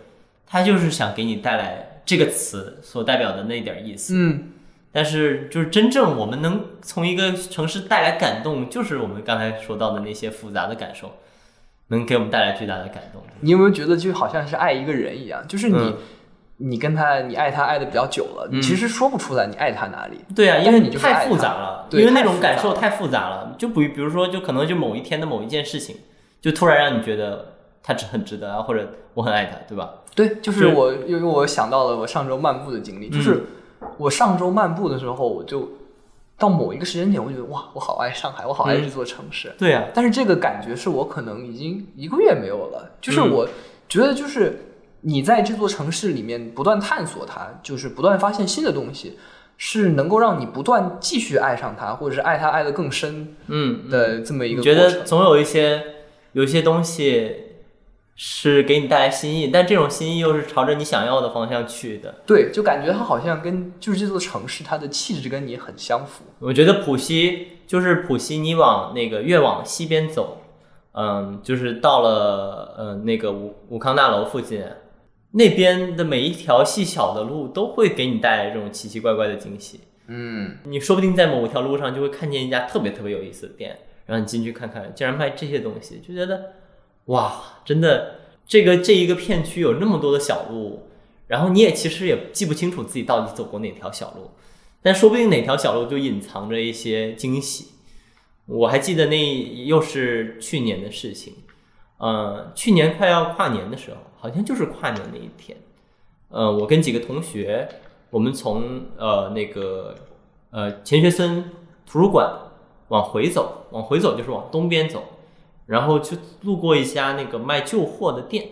[0.49, 4.13] 它就是想给你带来这个词所代表的那点意思。
[4.15, 4.49] 嗯，
[4.91, 11.11] 但是就是真正我们能从一个城市带来感动，就是我们刚才说到的那些复杂的感受，
[11.87, 13.21] 能给我们带来巨大的感动。
[13.41, 15.95] 你有没有觉得就好像是爱一个人一样，就是你、嗯
[16.61, 23.55] 你跟他你爱他爱的比较久了，其实说不出来你爱他哪里，对啊，因为你就太复杂了，因为那种感受太复杂了。
[23.57, 25.95] 就比比如说，就可能就某一天的某一件事情，
[26.41, 29.95] 就突然让你觉得它值很值得啊，或者我很爱他，对吧？
[30.15, 33.43] 对，就是我，因为我想到了我上周漫步的经历，就是
[33.97, 35.69] 我上周漫步的时候，我就
[36.37, 39.53] 到某一个时间点，我觉得哇，我好爱上海，我好爱嗯这座城市。
[39.57, 43.47] 对啊，但是这个感觉是我可能已经一个月没有了，就是嗯我
[43.87, 44.65] 觉得就是
[45.01, 49.17] 你在这座城市里面不断探索它，就是不断发现新的东西，
[49.57, 55.03] 是能够让你不断继续爱上它，或者是爱它爱得更深嗯，的这么一你觉得。
[55.03, 55.81] 总有一些
[56.33, 57.48] 有一些东西
[58.21, 62.15] 是给你带来新意，但这种新意又是朝着你想要的方向去的。
[62.25, 66.25] 对，就感觉它好像跟就是这座城市它的气质跟你很相符。
[66.39, 70.41] 我觉得浦西就是浦西，你往那个越往西边走，
[70.91, 74.65] 嗯，就是到了呃那个武武康大楼附近，
[75.31, 79.79] 那边的每一条细小的路都会给你带来这种奇奇怪怪的惊喜。
[80.07, 86.51] 嗯，你说不定在某条路上就会看见一家特别特别有意思的店，然后你进去看看，竟然卖这些东西，就觉得
[87.09, 88.15] 哇，真的，
[88.47, 90.87] 这个这一个片区有那么多的小路，
[91.27, 94.31] 然后你也其实也记不清楚自己到底走过哪条小路，
[94.81, 97.69] 但说不定哪条小路就隐藏着一些惊喜。
[98.45, 101.33] 我还记得那又是去年的事情，
[101.97, 105.57] 呃，去年快要跨年的时候，好像就是跨年那一天，
[106.29, 107.69] 呃，我跟几个同学。
[108.11, 109.93] 我们从呃那个
[110.49, 111.51] 呃钱学森
[111.85, 112.27] 图书馆
[112.87, 115.03] 往回走，往回走就是往东边走，
[115.69, 118.49] 然后就路过一家那个卖旧货的店，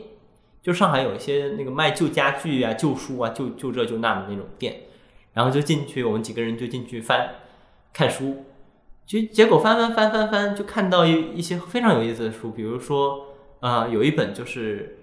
[0.62, 4.84] 就上海有一些那个卖旧家具啊、旧书啊、旧旧这旧那的那种店，
[5.34, 7.36] 然后就进去，我们几个人就进去翻
[7.92, 8.46] 看书，
[9.06, 13.26] 结结果翻翻翻翻翻，就看到一一些非常有意思的书，比如说
[13.60, 14.94] 啊有一本就是。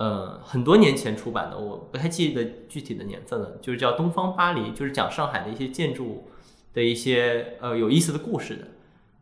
[0.00, 6.26] 呃，很多年前出版的，我不太记得具体的年份了，就是叫《东方巴黎》，就是讲上海的一些建筑
[6.72, 8.68] 的一些呃有意思的故事的。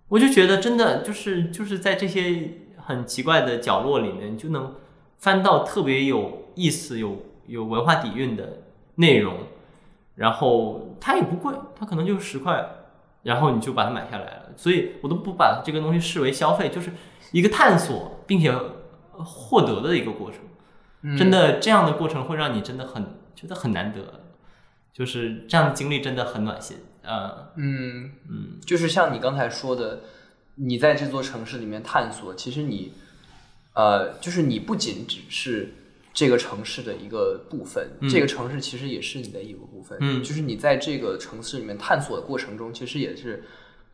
[0.09, 4.75] 我就觉得真的就是就是在这些很奇怪的角落里面，就能
[5.19, 8.63] 翻到特别有意思、有有文化底蕴的
[8.97, 9.39] 内容。
[10.15, 12.69] 然后它也不贵，它可能就十块，
[13.23, 14.43] 然后你就把它买下来了。
[14.57, 16.91] 所以我都不把这个东西视为消费，就是
[17.31, 18.53] 一个探索并且
[19.13, 20.41] 获得的一个过程。
[21.17, 24.25] 真的，这样的过程会让你真的很觉得很难得，
[24.93, 27.49] 就是这样的经历真的很暖心啊。
[27.57, 30.03] 嗯嗯，就是像你刚才说的，
[30.55, 32.93] 你在这座城市里面探索，其实你
[33.75, 35.73] 呃，就是你不仅只是
[36.13, 39.97] 这个城市的一个部分，这个城市其实也是你的一个部分。
[40.01, 43.45] 嗯，就是你在这个城市里面探索的过程中，其实也是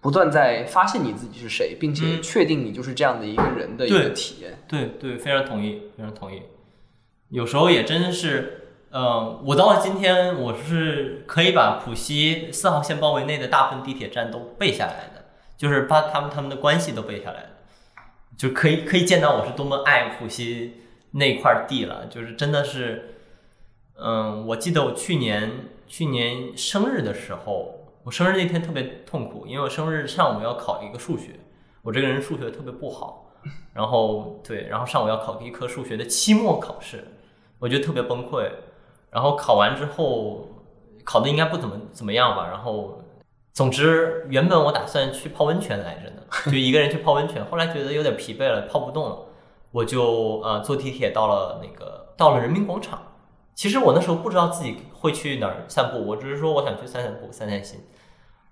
[0.01, 4.59] 不断在发现你自己是谁，并且确定你就是这样的一个人的一个体验。
[4.67, 6.41] 对对，非常同意，非常同意。
[7.29, 8.64] 有时候也真是，
[8.97, 15.25] 嗯，我到了今天，我是可以把浦西四号线包围内的大部分地铁站都背下来的，
[15.57, 17.49] 就是把他们他们的关系都背下来了，
[18.39, 20.75] 就可以可以见到我是多么爱浦西
[21.11, 22.07] 那块地了。
[22.07, 23.17] 就是真的是，
[23.97, 25.51] 嗯，我记得我去年
[25.89, 31.41] 去年生日的时候，我生日那天特别痛苦，因为我生日上午要考一个数学，
[31.83, 33.33] 我这个人数学特别不好，
[33.73, 37.09] 然后对，然后上午要考一科数学的期末考试。
[37.59, 38.49] 我觉得特别崩溃，
[39.15, 40.49] 然后考完之后，
[41.05, 42.49] 考的应该不怎么怎么样吧。
[42.49, 43.01] 然后，
[43.53, 47.47] 总之，原本我打算去泡温泉来着呢， 就一个人去泡温泉。
[47.47, 49.17] 后来觉得有点疲惫了，泡不动了，
[49.71, 53.01] 我就呃坐地铁到了那个到了人民广场。
[53.55, 57.79] 其实我那时候不知道自己会去哪儿散步，我只是说我想去散散步、散散心。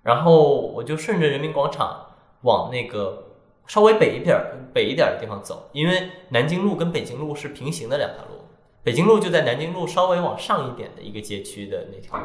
[0.05, 2.07] 然后我就顺着人民广场
[2.42, 3.25] 往那个
[3.66, 4.38] 稍微北一点、
[4.72, 8.41] 北一点的地方走，因为南京路跟北京路是平行的两条路。
[8.85, 12.25] 北京路就在南京路稍微往上一点的一个街区的那条路，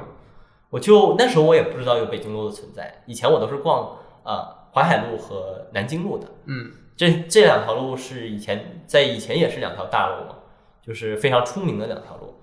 [0.71, 10.35] 我就那时候我也不知道有北京路的存在，以前我都是逛啊淮海路和南京路的，嗯，这这两条路是以前在以前也是两条大路嘛，
[10.81, 12.39] 就是非常出名的两条路。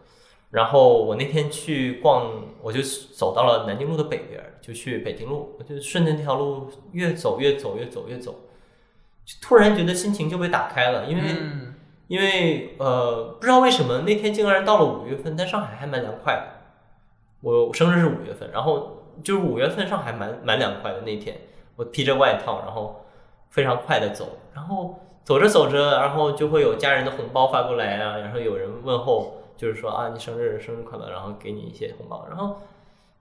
[0.51, 2.31] 然后我那天去逛，
[2.63, 8.33] 我就走到了南京路的北边，就去北京路，我就顺着那条路越走越走越走越走，
[9.25, 11.23] 就突然觉得心情就被打开了，因为。
[12.07, 16.43] 因为呃，不知道为什么那天竟然到了五月份，在上海还蛮凉快的。
[17.41, 21.37] 我生日是五月份，然后就是五月份上海蛮蛮凉快的那天，
[21.77, 23.05] 我披着外套，然后
[23.51, 32.61] 非常快的走，然后走着走着，然后就会有家人的红包发过来啊，然后有人问候，就是说啊你生日生日快乐，然后给你一些红包，然后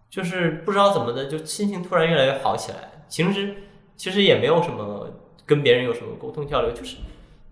[0.10, 3.04] 就是不知道怎么的，就心情突然越来越好起来。
[3.08, 3.56] 其实
[3.96, 5.08] 其实也没有什么
[5.46, 6.98] 跟别人有什么沟通交流，就是。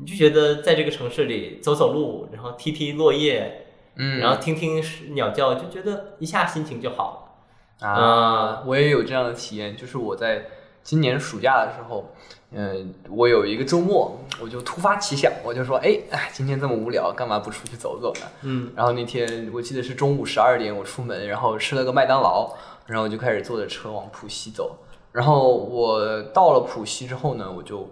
[0.02, 4.84] 你就觉得在这个城市里走走路，然后踢踢落叶，嗯，然后听听
[5.14, 7.36] 鸟叫，就觉得一下心情就好
[7.80, 7.88] 了。
[7.88, 10.48] 啊，我也有这样的体验，就是我在
[10.82, 12.12] 今年暑假的时候，
[12.50, 18.22] 嗯，我有一个周末，我就突发奇想，我就说，哎，哎，今天这么无聊，干嘛不出去走走呢？
[18.42, 22.52] 嗯，然后那天我记得是中午十二点，我出门，然后吃了个麦当劳，
[22.88, 24.78] 然后就开始坐着车往浦西走。
[25.12, 27.88] 然后我到了浦西之后呢，我就。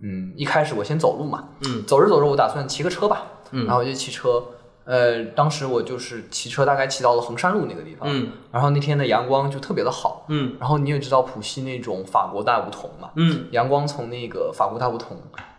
[0.00, 4.42] 嗯，一开始我先走路嘛，嗯，走着走着我打算骑个车吧，嗯，然后我就骑车，
[4.84, 15.16] 呃，当时我就是骑车，大概骑到了衡山路那个地方，嗯，然后那天的阳光就特别的好，嗯，然后你也知道浦西那种法国大梧桐嘛，嗯，阳光从那个法国大梧桐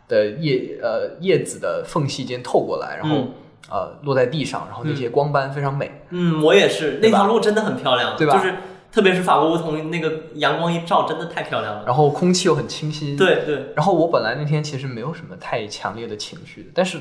[0.07, 3.31] 的叶呃叶子的缝隙间透过来，然后、嗯
[3.69, 6.01] 呃落在地上，然后那些光斑非常美。
[6.09, 8.55] 嗯，我也是，那条路真的很漂亮，对吧就是
[8.91, 11.83] 特别是法国梧桐那个阳光一照，真的太漂亮了。
[11.85, 13.15] 然后空气又很清新。。
[13.15, 16.99] 对对，然后我本来那天其实没有什么太强烈的情绪，但是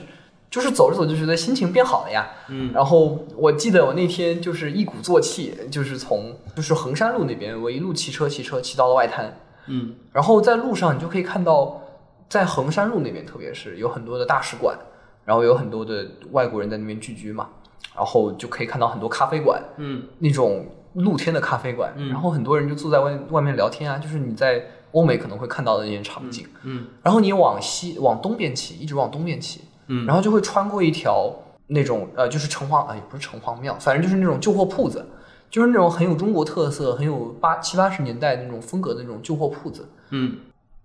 [0.51, 2.29] 就是走着走就觉得心情变好了呀。
[2.49, 11.83] 嗯然后我记得我那天就是一鼓作气，就是从就是衡山路那边，我一路骑车骑车骑到了外滩，嗯然后在路上你就可以看到，
[12.29, 14.77] 在衡山路那边，特别是有很多的大使馆，
[15.25, 17.49] 然后有很多的外国人在那边聚居嘛，
[17.95, 26.47] 然后就可以看到很多咖啡馆，嗯那种露天的咖啡馆，嗯然后很多人就坐在外外面聊天啊，就是你在欧美可能会看到的那些场景。
[26.63, 31.33] 嗯然后你往西往东边骑，一直往东边骑，嗯然后就会穿过一条
[31.67, 35.07] 那种呃，就是城隍，啊，也，不是城隍庙，反正就是那种旧货铺子，
[35.51, 39.89] 就是那种很有中国特色、很有八七八十年代那种风格的那种旧货铺子。
[40.11, 40.37] 嗯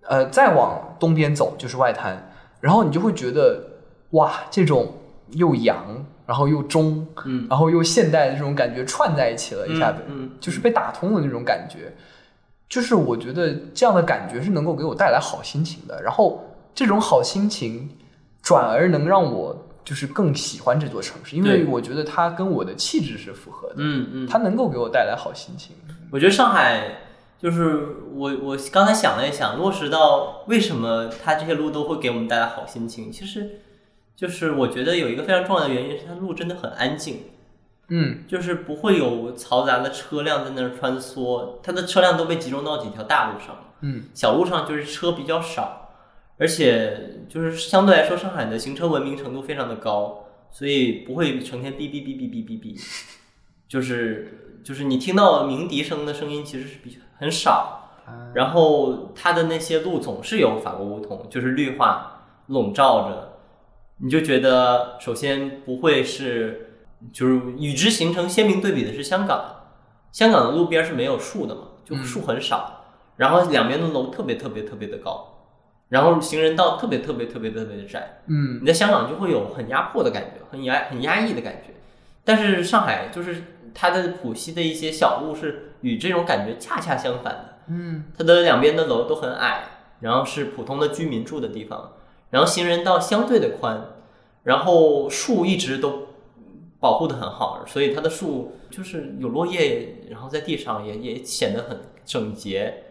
[0.06, 2.30] 呃，再往东边走就是外滩，
[2.60, 3.64] 然后你就会觉得
[4.10, 4.92] 哇，这种
[5.30, 11.92] 又洋，然后又中，嗯，然后又现代的这种感觉串在一起了，一下子、嗯就是被打通的那种感觉。
[12.68, 16.42] 就是我觉得这样的感觉是能够给我带来好心情的，然后
[16.74, 17.88] 这种好心情
[18.42, 25.76] 转而能让我就是更喜欢这座城市，因为我觉得它跟我的气质是符合的，嗯嗯，它能够给我带来好心情。
[26.10, 26.98] 我觉得上海
[27.38, 33.60] 就是我我刚才想了一想，落实到为什么它这些路都会给我们带来好心情，其实
[34.16, 37.24] 就是我觉得有一个非常重要的原因是它路真的很安静。
[37.88, 38.24] 嗯。
[38.26, 44.04] 就是不会有嘈杂的车辆在那儿穿梭，它的车辆都被集中到几条大路上，嗯。
[44.14, 45.90] 小路上就是车比较少，
[46.38, 52.80] 而且就是相对来说，上海的行车文明程度非常的高，所以不会成天哔哔哔哔哔哔哔，
[53.68, 57.90] 就是就是你听到鸣笛声的声音其实是比很少，
[58.34, 63.33] 然后它的那些路总是有法国梧桐，就是绿化笼罩着，
[64.04, 66.70] 你就觉得首先不会是。
[67.12, 69.66] 就是与之形成鲜明对比的是香港，
[70.10, 72.86] 香港的路边是没有树的嘛，就树很少，
[73.16, 75.50] 然后两边的楼特别特别特别的高，
[75.90, 78.58] 然后行人道特别特别特别特别的窄，嗯。
[78.62, 81.74] 你在香港就会有很压迫的感觉，很压很压抑的感觉，
[82.24, 83.42] 但是上海就是
[83.74, 88.04] 它的浦西的一些小路是与这种感觉恰恰相反的，嗯。
[88.16, 89.64] 它的两边的楼都很矮，
[90.00, 91.92] 然后是普通的居民住的地方，
[92.30, 93.88] 然后行人道相对的宽，
[94.44, 96.06] 然后树一直都
[96.78, 102.84] 保护的很好，所以它的树就是有落叶，然后在地上也也显得很整洁，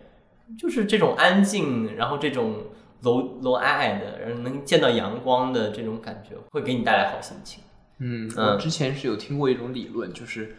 [0.60, 2.56] 就是这种安静，然后这种
[3.04, 7.64] 楼楼矮矮的，然后能见到阳光的这种感觉，会给你带来好心情。
[8.00, 10.56] 嗯，嗯我之前是有听过一种理论，就是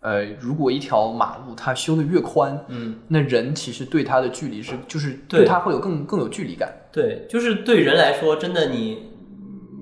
[0.00, 6.72] 呃，如果一条马路它修的越宽，嗯，那人其实对它的距离是就是对对它会有更更有距离感。
[6.90, 9.11] 对，就是对人来说，真的你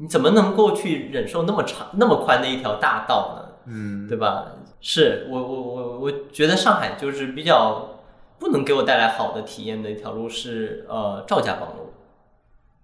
[0.01, 3.48] 你怎么能够去忍受那么长那么宽的一条大道呢？
[3.66, 4.46] 嗯对吧？
[4.80, 8.01] 是我我我我觉得上海就是比较
[8.38, 11.92] 不能给我带来好的体验的一条路是呃赵家浜路，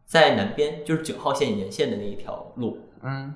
[0.04, 3.34] 在南边就是九号线沿线的那一条路，嗯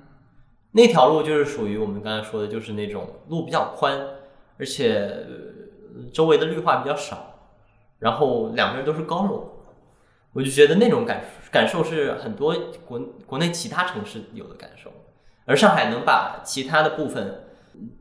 [0.73, 3.99] 那条路就是属于我们刚才说的，就是那种路比较宽，
[4.59, 5.51] 而且、呃
[6.13, 7.35] 周围的绿化比较少，
[7.99, 9.50] 然后两边都是高楼，
[10.33, 12.55] 我就觉得那种感感受是很多
[12.85, 14.93] 国国内其他城市有的感受，
[15.45, 17.45] 而上海能把其他的部分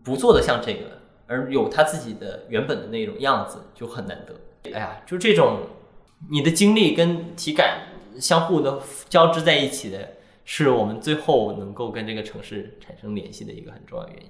[0.03, 4.71] 不做的像这个，而有他自己的原本的那种样子，就很难得。
[4.71, 5.61] 哎呀，就这种
[6.29, 7.87] 你的经历跟体感
[8.19, 10.09] 相互的交织在一起的，
[10.45, 14.29] 是我们最后能够跟这个城市产生联系的一个很重要的原因。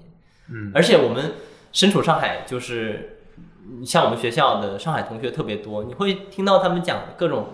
[0.52, 1.34] 嗯，而且我们
[1.74, 7.48] 身处上海，就是嗯像我们学校的上海同学特别多，你会听到他们讲各种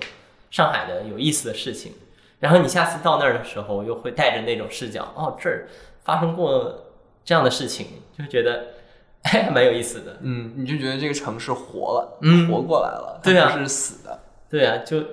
[0.56, 1.92] 上海的有意思的事情，
[2.40, 5.68] 然后你下次到那儿的时候，又会带着那种视角，哦，这儿
[6.06, 6.94] 发生过
[7.26, 7.88] 这样的事情，
[8.18, 8.68] 就觉得
[9.24, 10.18] 哎，还蛮有意思的。
[10.22, 14.18] 嗯，你就觉得这个城市活了，嗯活过来了，对啊是死的。
[14.50, 15.04] 对啊，就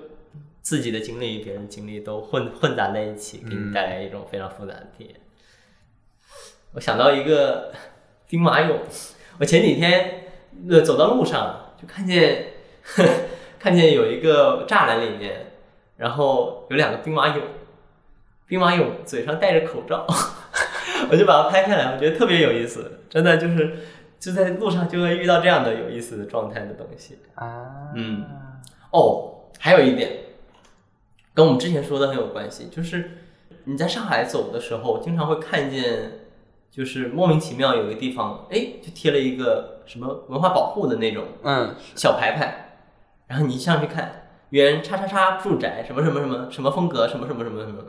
[0.61, 5.17] 自己的经历、别人的经历都混混杂在一起，给你带来一种非常复杂的体验。
[6.75, 7.73] 我想到一个
[8.29, 8.77] 兵马俑，
[9.41, 10.29] 我前几天
[10.71, 12.47] 呃走到路上就看见
[13.63, 15.53] 看见有一个栅栏里面，
[15.97, 17.41] 然后有两个兵马俑，
[18.49, 20.05] 兵马俑嘴上戴着口罩，
[21.09, 23.77] 我就把它拍下来，我觉得特别有意思，真的就是
[24.19, 27.19] 就在路上就会遇到这样的有意思的状态的东西。
[27.37, 28.27] 啊，嗯。
[28.91, 30.11] 哦，还有一点，
[31.33, 33.13] 跟我们之前说的很有关系，就是
[33.63, 36.21] 你在上海走的时候，经常会看见，
[36.69, 42.72] 就是莫名其妙有个地方，哎，就贴了一个什么文化保护的那种嗯，小牌牌，
[43.33, 47.83] 然后你一上去看，原叉叉叉住宅，什么什么什么什么风格，什么什么什么什么，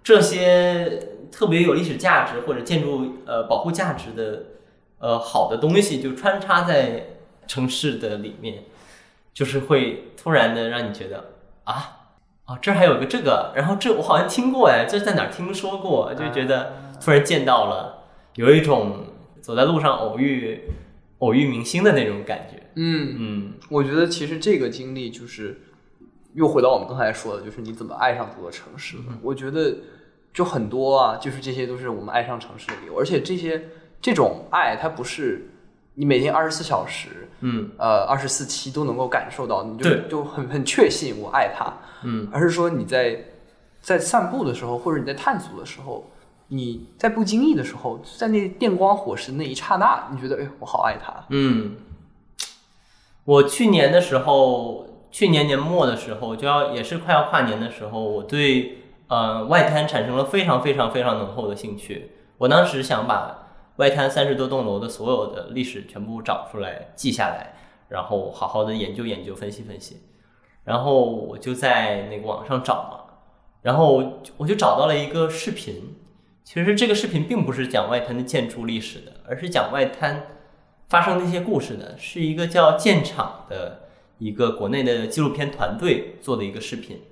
[0.00, 4.44] 这些特别有历史价值或者建筑呃保护价值的
[5.00, 7.16] 呃好的东西，就穿插在
[7.48, 8.62] 城市的里面，
[9.34, 11.30] 就是会突然的让你觉得
[11.64, 11.96] 啊。
[12.44, 16.14] 啊，这儿还有个这个，然后这我好像听过哎，这在哪儿听说过？
[16.14, 18.04] 就觉得突然见到了，
[18.36, 19.06] 有一种
[19.40, 20.70] 走在路上偶遇
[21.20, 22.62] 偶遇明星的那种感觉。
[22.74, 25.58] 嗯，嗯我觉得其实这个经历就是
[26.34, 29.04] 又回到我们刚才说的，就是你怎么爱上这座城市的。
[29.22, 29.74] 我觉得
[30.34, 33.62] 就很多啊，就是这些都是我们爱上城市的理由，而且这些
[34.02, 35.48] 这种爱，它不是
[35.94, 37.08] 你每天二十四小时。
[37.42, 43.18] 嗯呃，二十四期都能够感受到，你就就很很确信我爱它，嗯而是说你在
[43.80, 46.12] 在散步的时候，或者你在探索的时候，
[46.52, 51.24] 你在不经意的时候，在那电光火石那一刹那，你觉得哎，我好爱他。
[51.28, 51.76] 嗯，
[53.24, 62.10] 我去年的时候，去年年末的时候，就要也是快要跨年的时候，我对呃外滩产生了非常非常非常浓厚的兴趣。
[62.38, 67.54] 我当时想把外滩三十多栋楼的所有的历史全部找出来记下来，
[67.88, 69.98] 然后好好的研究研究、分析分析。
[70.64, 73.14] 然后我就在那个网上找嘛，
[73.62, 74.02] 然后
[74.36, 75.94] 我就找到了一个视频。
[76.42, 80.26] 其实这个视频并不是讲外滩的建筑历史的，而是讲外滩
[80.88, 83.88] 发生的一些故事的，是一个叫建厂的
[84.18, 87.02] 一个国内的纪录片团队做的一个视频。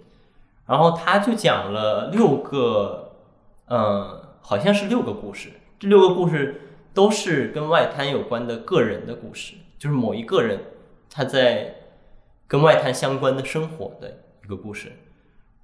[0.67, 3.13] 然后他就讲了六个，
[3.69, 5.51] 嗯，好像是六个故事。
[5.79, 6.61] 这六个故事
[6.93, 10.61] 都是跟外滩有关的个人的故事，就是某一个人
[11.09, 11.77] 他在
[12.47, 14.93] 跟外滩相关的生活的一个故事。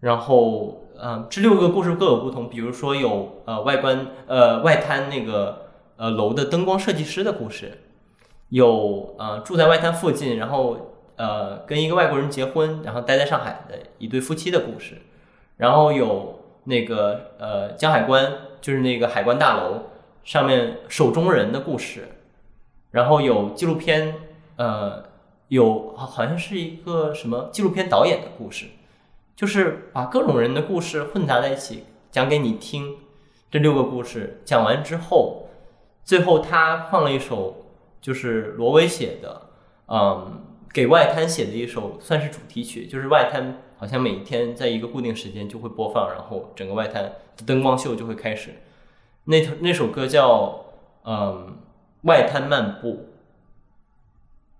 [0.04, 7.78] 然后，嗯、这六个故事各有不同，比如说有呃外观呃外滩那个呃楼的灯光设计师的故事，
[8.50, 15.00] 有呃住在外滩附近，然后呃跟一个外国人结婚，然后待在上海的一对夫妻的故事，
[15.56, 18.30] 然后有那个呃江海关，
[18.60, 19.84] 就是那个海关大楼
[20.22, 22.08] 上面手中人的故事，
[22.90, 24.16] 然后有纪录片，
[24.56, 25.02] 呃
[25.48, 28.66] 有好好像是一个什么纪录片导演的故事。
[29.36, 32.98] 就是把各种人的故事混杂在一起讲给你听。
[33.50, 35.48] 这六个故事讲完之后，
[36.02, 37.66] 最后他放了一首
[38.00, 39.42] 就是罗威写的，
[39.86, 47.02] 嗯，给外滩写的一首算是主题曲，就是外滩好像每一天在一个固定时间就会播放，然后整个外滩
[47.36, 48.56] 的灯光秀就会开始。
[49.24, 50.64] 那那首歌叫
[51.04, 51.58] 嗯
[52.02, 53.10] 外滩漫步。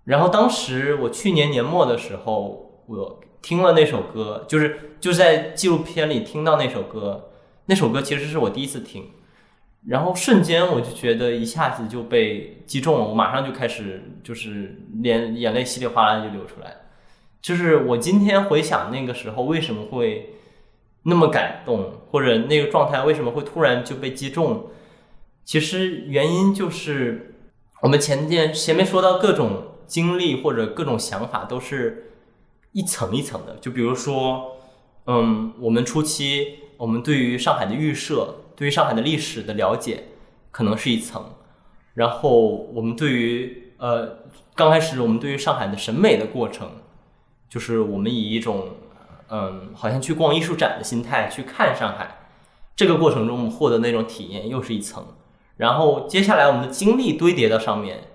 [0.05, 7.29] 然后当时我去年年末的时候，我听了那首歌，就是就在纪录片里听到那首歌，
[7.67, 9.11] 那首歌其实是我第一次听，
[9.85, 16.75] 然后瞬间我就觉得一下子就被击中了，我马上就开始就是连眼泪稀里哗啦就流出来，
[17.39, 20.37] 就是我今天回想那个时候为什么会
[21.03, 24.71] 那么感动，或者那个状态为什么会突然就被击中，
[25.43, 27.35] 其实原因就是
[27.83, 32.01] 我们前天前面说到各种经历或者各种想法都是。
[32.75, 34.57] 一层一层的，就比如说，
[35.05, 40.03] 嗯，我们初期我们对于上海的预设，对于上海的历史的了解，
[40.51, 41.35] 可能是一层，
[41.93, 42.37] 然后
[42.73, 44.17] 我们对于呃
[44.55, 46.69] 刚开始我们对于上海的审美的过程，
[47.47, 48.71] 就是我们以一种
[49.29, 52.27] 嗯好像去逛艺术展的心态去看上海，
[52.75, 55.15] 这个过程中我们获得那种体验又是一层，
[55.55, 58.09] 然后接下来我们的经历堆叠到上面，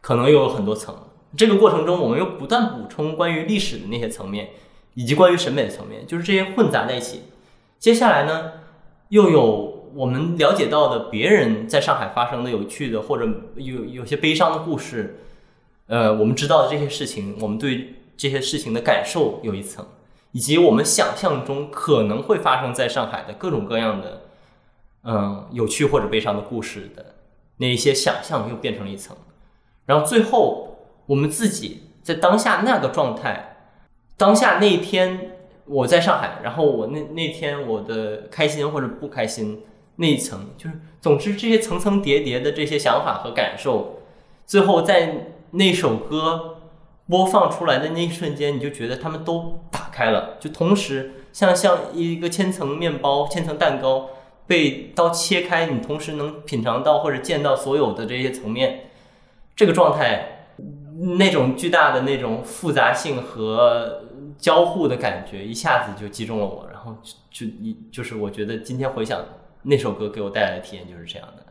[0.00, 0.94] 可能又有很多层。
[1.36, 4.50] 这个过程中，我们又不断补充关于历史的那些层面，
[4.94, 7.22] 以及关于审美的层面，就是这些混杂在一起。
[7.78, 8.52] 接下来呢，
[9.08, 15.24] 又有我们了解到的别人在上海发生的有趣的或者有有些悲伤的故事，
[15.86, 19.84] 呃，我们知道的这些事情，我们对这些事情的感受有一层，
[20.32, 24.22] 以及我们想象中可能会发生在上海的各种各样的，
[25.02, 27.16] 嗯，有趣或者悲伤的故事的
[27.56, 29.16] 那一些想象又变成了一层，
[29.86, 30.63] 然后最后。
[31.06, 33.56] 我们自己在当下那个状态，
[34.16, 35.32] 当下那一天
[35.66, 39.62] 我在上海，然后我那那天我的开心或者不开心
[39.96, 44.00] 那一层，就是总之这些层层叠叠的这些想法和感受，
[44.46, 46.58] 最后在那首歌
[47.08, 54.10] 播放出来的那一瞬间，你就觉得他们都打开了，就同时像像一个千层面包、千层蛋糕
[54.46, 58.86] 被刀切开，你同时能品尝到或者见到所有的这些层面，
[59.54, 60.30] 这个状态。
[61.18, 64.04] 那种巨大的那种复杂性和
[64.38, 69.24] 交互的感觉，一下子就击中了我，然后就就一就是我觉得今天回想
[69.62, 71.44] 那首歌给我带来的体验就是这样的。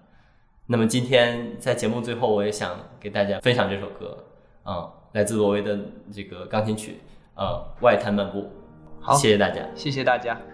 [0.67, 4.25] 那么今天在节目最后，我也想给大家分享这首歌，
[4.63, 5.77] 啊、来自挪威的
[6.11, 7.01] 这个钢琴曲，
[7.35, 8.49] 呃外滩漫步。
[9.01, 9.67] 好谢谢大家。
[9.75, 10.52] 谢谢大家。